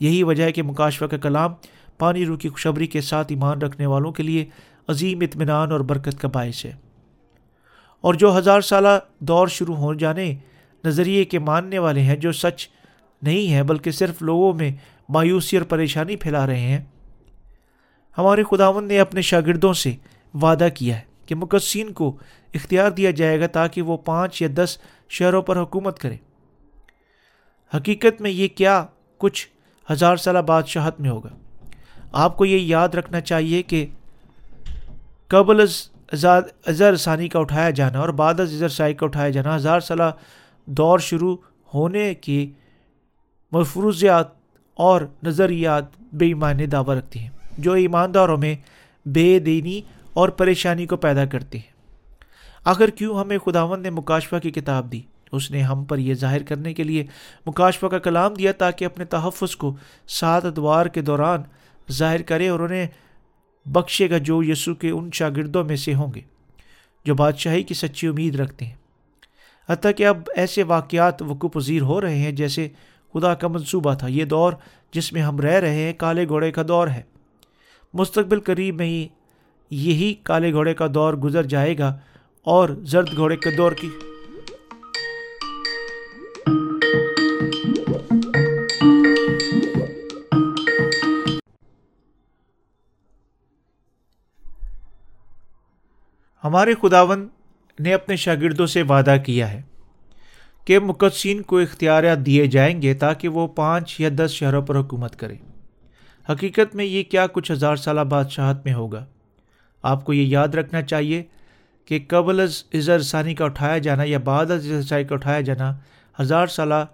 یہی 0.00 0.22
وجہ 0.22 0.44
ہے 0.44 0.52
کہ 0.52 0.62
مکاشفہ 0.62 1.04
کا 1.04 1.16
کلام 1.16 1.54
پانی 1.98 2.26
روح 2.26 2.36
کی 2.36 2.48
خوشبری 2.48 2.86
کے 2.86 3.00
ساتھ 3.00 3.32
ایمان 3.32 3.62
رکھنے 3.62 3.86
والوں 3.86 4.12
کے 4.12 4.22
لیے 4.22 4.44
عظیم 4.88 5.18
اطمینان 5.20 5.72
اور 5.72 5.80
برکت 5.80 6.20
کا 6.20 6.28
باعث 6.28 6.64
ہے۔ 6.64 6.72
اور 8.00 8.14
جو 8.14 8.38
ہزار 8.38 8.60
سالہ 8.60 8.88
دور 9.18 9.48
شروع 9.48 9.76
ہو 9.76 9.94
جانے 9.94 10.34
نظریے 10.84 11.24
کے 11.24 11.38
ماننے 11.38 11.78
والے 11.78 12.00
ہیں، 12.00 12.16
جو 12.16 12.32
سچ 12.32 12.68
نہیں 13.22 13.52
ہے 13.52 13.62
بلکہ 13.62 13.90
صرف 13.90 14.22
لوگوں 14.22 14.52
میں 14.52 14.70
مایوسی 15.08 15.56
اور 15.56 15.66
پریشانی 15.66 16.16
پھیلا 16.16 16.46
رہے 16.46 16.60
ہیں۔ 16.60 16.84
ہمارے 18.18 18.42
خداون 18.50 18.88
نے 18.88 19.00
اپنے 19.00 19.22
شاگردوں 19.22 19.72
سے 19.72 19.94
وعدہ 20.34 20.68
کیا 20.74 20.96
ہے 20.96 21.04
کہ 21.26 21.34
مقصین 21.34 21.92
کو 21.92 22.16
اختیار 22.54 22.90
دیا 22.90 23.10
جائے 23.10 23.40
گا 23.40 23.46
تاکہ 23.46 23.82
وہ 23.82 23.96
پانچ 23.96 24.42
یا 24.42 24.48
دس 24.54 24.78
شہروں 25.08 25.42
پر 25.42 25.62
حکومت 25.62 25.98
کرے 25.98 26.16
حقیقت 27.76 28.20
میں 28.20 28.30
یہ 28.30 28.48
کیا 28.48 28.86
کچھ 29.18 29.48
ہزار 29.92 30.16
سالہ 30.16 30.38
بادشاہت 30.38 31.00
میں 31.00 31.10
ہوگا۔ 31.10 31.28
آپ 32.12 32.36
کو 32.36 32.44
یہ 32.44 32.58
یاد 32.58 32.88
رکھنا 32.88 33.20
چاہیے 33.20 33.62
کہ 33.62 33.86
قبل 35.30 35.64
اظہر 36.12 36.96
ثانی 36.96 37.28
کا 37.28 37.38
اٹھایا 37.38 37.70
جانا 37.70 38.00
اور 38.00 38.08
بعد 38.08 38.40
از 38.40 38.52
اظہر 38.54 38.68
سائی 38.68 38.94
کا 38.94 39.06
اٹھایا 39.06 39.30
جانا، 39.30 39.56
ہزار 39.56 39.80
سالہ 39.80 40.10
دور 40.68 40.98
شروع 40.98 41.36
ہونے 41.74 42.14
کی 42.14 42.52
مفروضیات 43.52 44.28
اور 44.78 45.00
نظریات 45.22 45.84
بے 46.12 46.26
ایمانی 46.26 46.66
دعویٰ 46.66 46.96
رکھتی 46.96 47.18
ہیں، 47.18 47.30
جو 47.58 47.72
ایمانداروں 47.72 48.36
میں 48.36 48.54
بے 49.06 49.38
دینی 49.38 49.80
اور 50.12 50.28
پریشانی 50.28 50.86
کو 50.86 50.96
پیدا 50.96 51.24
کرتے 51.24 51.58
ہیں۔ 51.58 51.74
آخر 52.64 52.90
کیوں 52.90 53.18
ہمیں 53.18 53.38
خداون 53.38 53.82
نے 53.82 53.90
مکاشفہ 53.90 54.36
کی 54.36 54.50
کتاب 54.50 54.90
دی؟ 54.92 55.00
اس 55.32 55.50
نے 55.50 55.62
ہم 55.62 55.84
پر 55.84 55.98
یہ 55.98 56.14
ظاہر 56.14 56.42
کرنے 56.42 56.72
کے 56.74 56.82
لیے 56.82 57.04
مکاشفہ 57.46 57.86
کا 57.86 57.98
کلام 57.98 58.34
دیا 58.34 58.52
تاکہ 58.52 58.84
اپنے 58.84 59.04
تحفظ 59.04 59.56
کو 59.56 59.74
سات 60.08 60.44
ادوار 60.44 60.86
کے 60.86 61.02
دوران 61.02 61.42
ظاہر 61.92 62.22
کرے 62.22 62.48
اور 62.48 62.60
انہیں 62.60 62.86
بخشے 63.66 64.10
گا 64.10 64.18
جو 64.18 64.42
یسو 64.42 64.74
کے 64.74 64.90
ان 64.90 65.10
شاگردوں 65.12 65.64
میں 65.64 65.76
سے 65.76 65.94
ہوں 65.94 66.14
گے، 66.14 66.20
جو 67.04 67.14
بادشاہی 67.14 67.62
کی 67.62 67.74
سچی 67.74 68.06
امید 68.06 68.40
رکھتے 68.40 68.64
ہیں۔ 68.64 68.74
حتیٰ 69.68 69.90
کہ 69.96 70.06
اب 70.06 70.22
ایسے 70.36 70.62
واقعات 70.62 71.22
وقوع 71.22 71.48
پذیر 71.48 71.82
ہو 71.82 72.00
رہے 72.00 72.18
ہیں 72.18 72.32
جیسے 72.32 72.68
خدا 73.14 73.34
کا 73.34 73.48
منصوبہ 73.48 73.94
تھا۔ 73.94 74.06
یہ 74.06 74.24
دور 74.24 74.52
جس 74.92 75.12
میں 75.12 75.22
ہم 75.22 75.40
رہ 75.40 75.52
رہے 75.52 75.74
ہیں 75.74 75.92
کالے 75.92 76.28
گھوڑے 76.28 76.52
کا 76.52 76.62
دور 76.68 76.88
ہے۔ 76.88 77.02
مستقبل 77.94 78.40
قریب 78.40 78.74
میں 78.74 78.86
ہی 78.86 79.08
یہی 79.70 80.14
کالے 80.14 80.52
گھوڑے 80.52 80.74
کا 80.74 80.86
دور 80.94 81.14
گزر 81.14 81.42
جائے 81.42 81.78
گا 81.78 81.98
اور 82.42 82.68
زرد 82.68 83.16
گھوڑے 83.16 83.36
کے 83.36 83.50
دور 83.50 83.72
کی 83.72 83.88
ہمارے 96.46 96.74
خداون 96.82 97.28
نے 97.80 97.94
اپنے 97.94 98.16
شاگردوں 98.16 98.66
سے 98.66 98.82
وعدہ 98.82 99.16
کیا 99.26 99.52
ہے 99.52 99.62
کہ 100.64 100.78
مقدسین 100.78 101.42
کو 101.42 101.58
اختیارات 101.58 102.26
دیے 102.26 102.46
جائیں 102.46 102.82
گے 102.82 102.94
تاکہ 102.94 103.28
وہ 103.28 103.46
پانچ 103.46 104.00
یا 104.00 104.08
دس 104.16 104.30
شہروں 104.30 104.62
پر 104.62 104.76
حکومت 104.76 105.16
کرے 105.16 105.34
حقیقت 106.32 106.74
میں 106.74 106.84
یہ 106.84 107.02
کیا 107.02 107.26
کچھ 107.26 107.52
ہزار 107.52 107.76
سالہ 107.76 108.00
بادشاہت 108.00 108.64
میں 108.64 108.74
ہوگا؟ 108.74 109.04
آپ 109.82 110.04
کو 110.04 110.12
یہ 110.12 110.22
یاد 110.22 110.48
رکھنا 110.48 110.82
چاہیے 110.82 111.22
کہ 111.84 111.98
قبل 112.08 112.40
از 112.40 112.64
اظہر 112.74 113.02
ثانی 113.02 113.34
کا 113.34 113.44
اٹھایا 113.44 113.78
جانا 113.78 114.02
یا 114.02 114.18
بعد 114.18 114.50
از 114.50 114.66
ازرسائی 114.66 115.04
کا 115.04 115.14
اٹھایا 115.14 115.40
جانا 115.40 115.76
ہزار 116.20 116.46
سالہ 116.46 116.84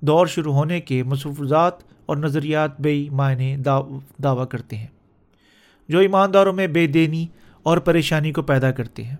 دور 0.00 0.26
شروع 0.26 0.54
ہونے 0.54 0.80
کے 0.80 1.02
مصوفات 1.02 1.72
اور 2.06 2.16
نظریات 2.16 2.80
بے 2.80 3.06
معنی 3.12 3.56
دعویٰ 4.24 4.48
کرتے 4.48 4.76
ہیں۔ 4.76 4.86
جو 5.88 5.98
ایمانداروں 5.98 6.52
میں 6.52 6.66
بے 6.66 6.86
دینی 6.86 7.26
اور 7.62 7.78
پریشانی 7.78 8.32
کو 8.32 8.42
پیدا 8.42 8.70
کرتے 8.70 9.04
ہیں 9.04 9.16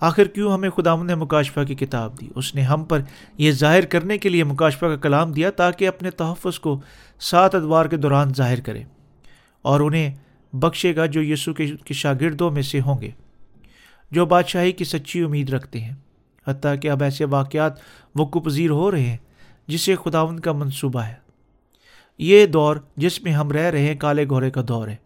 آخر 0.00 0.24
کیوں 0.24 0.52
ہمیں 0.52 0.70
خدا 0.70 1.02
نے 1.02 1.14
مکاشفہ 1.14 1.60
کی 1.60 1.74
کتاب 1.74 2.20
دی؟ 2.20 2.28
اس 2.34 2.54
نے 2.54 2.62
ہم 2.62 2.84
پر 2.84 3.00
یہ 3.38 3.52
ظاہر 3.52 3.86
کرنے 3.86 4.18
کے 4.18 4.28
لیے 4.28 4.44
مکاشفہ 4.44 4.86
کا 4.86 4.96
کلام 4.96 5.32
دیا 5.32 5.50
تاکہ 5.50 5.88
اپنے 5.88 6.10
تحفظ 6.10 6.58
کو 6.58 6.80
سات 7.20 7.54
ادوار 7.54 7.86
کے 7.86 7.96
دوران 7.96 8.34
ظاہر 8.34 8.60
کرے 8.60 8.82
اور 9.62 9.80
انہیں 9.80 10.14
بخشے 10.52 10.96
گا 10.96 11.06
جو 11.06 11.22
یسو 11.22 11.54
کے 11.54 11.94
شاگردوں 11.94 12.50
میں 12.50 12.62
سے 12.62 12.80
ہوں 12.80 13.00
گے، 13.00 13.10
جو 14.10 14.26
بادشاہی 14.26 14.72
کی 14.72 14.84
سچی 14.84 15.22
امید 15.22 15.50
رکھتے 15.50 15.80
ہیں۔ 15.80 15.94
حتیٰ 16.46 16.74
کہ 16.82 16.90
اب 16.90 17.02
ایسے 17.02 17.24
واقعات 17.24 17.72
وقوع 18.14 18.40
پذیر 18.40 18.70
ہو 18.70 18.90
رہے 18.90 19.02
ہیں 19.02 19.16
جسے 19.66 19.94
خداون 20.04 20.40
کا 20.40 20.52
منصوبہ 20.52 21.00
ہے۔ 21.00 21.14
یہ 22.18 22.46
دور 22.46 22.76
جس 22.96 23.22
میں 23.22 23.32
ہم 23.32 23.50
رہ 23.50 23.70
رہے 23.70 23.86
ہیں 23.86 23.94
کالے 23.94 24.28
گھوڑے 24.28 24.50
کا 24.50 24.60
دور 24.68 24.88
ہے۔ 24.88 24.96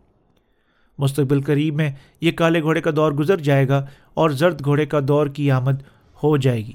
مستقبل 1.01 1.43
قریب 1.43 1.75
میں 1.75 1.91
یہ 2.21 2.33
کالے 2.33 2.63
گھوڑے 2.63 2.81
کا 2.81 2.91
دور 2.97 3.13
گزر 3.13 3.37
جائے 3.37 3.69
گا 3.69 3.87
اور 4.15 4.31
زرد 4.31 4.65
گھوڑے 4.65 4.87
کا 4.87 4.99
دور 5.09 5.27
کی 5.27 5.51
آمد 5.51 5.83
ہو 6.23 6.37
جائے 6.37 6.67
گی۔ 6.67 6.73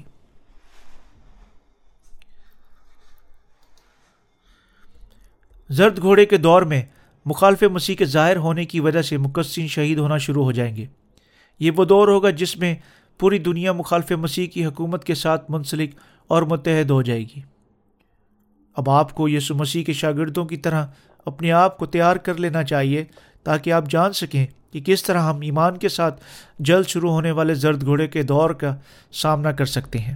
زرد 5.68 5.98
گھوڑے 5.98 6.26
کے 6.26 6.36
دور 6.36 6.62
میں 6.62 6.82
مخالف 7.24 7.62
مسیح 7.62 7.96
کے 7.96 8.04
ظاہر 8.04 8.36
ہونے 8.36 8.64
کی 8.64 8.80
وجہ 8.80 9.02
سے 9.02 9.16
مقصین 9.16 9.66
شہید 9.66 9.98
ہونا 9.98 10.18
شروع 10.18 10.44
ہو 10.44 10.52
جائیں 10.52 10.76
گے۔ 10.76 10.86
یہ 11.60 11.70
وہ 11.76 11.84
دور 11.84 12.08
ہوگا 12.08 12.30
جس 12.30 12.56
میں 12.56 12.74
پوری 13.18 13.38
دنیا 13.38 13.72
مخالف 13.72 14.12
مسیح 14.12 14.46
کی 14.46 14.66
حکومت 14.66 15.04
کے 15.04 15.14
ساتھ 15.14 15.50
منسلک 15.50 15.90
اور 16.26 16.42
متحد 16.42 16.90
ہو 16.90 17.02
جائے 17.02 17.22
گی۔ 17.22 17.40
اب 18.76 18.90
آپ 18.90 19.14
کو 19.14 19.28
یسو 19.28 19.54
مسیح 19.54 19.84
کے 19.84 19.92
شاگردوں 19.92 20.44
کی 20.44 20.56
طرح 20.56 20.86
اپنے 21.24 21.52
آپ 21.52 21.78
کو 21.78 21.86
تیار 21.86 22.16
کر 22.16 22.34
لینا 22.34 22.62
چاہیے 22.64 23.04
تاکہ 23.46 23.72
آپ 23.72 23.84
جان 23.88 24.12
سکیں 24.12 24.46
کہ 24.72 24.80
کس 24.80 25.02
طرح 25.02 25.20
ہم 25.20 25.40
ایمان 25.40 25.76
کے 25.76 25.88
ساتھ 25.88 26.20
جلد 26.58 26.86
شروع 26.86 27.10
ہونے 27.10 27.30
والے 27.30 27.54
زرد 27.54 27.84
گھوڑے 27.84 28.08
کے 28.08 28.22
دور 28.22 28.50
کا 28.50 28.76
سامنا 29.12 29.52
کر 29.52 29.64
سکتے 29.64 29.98
ہیں۔ 29.98 30.14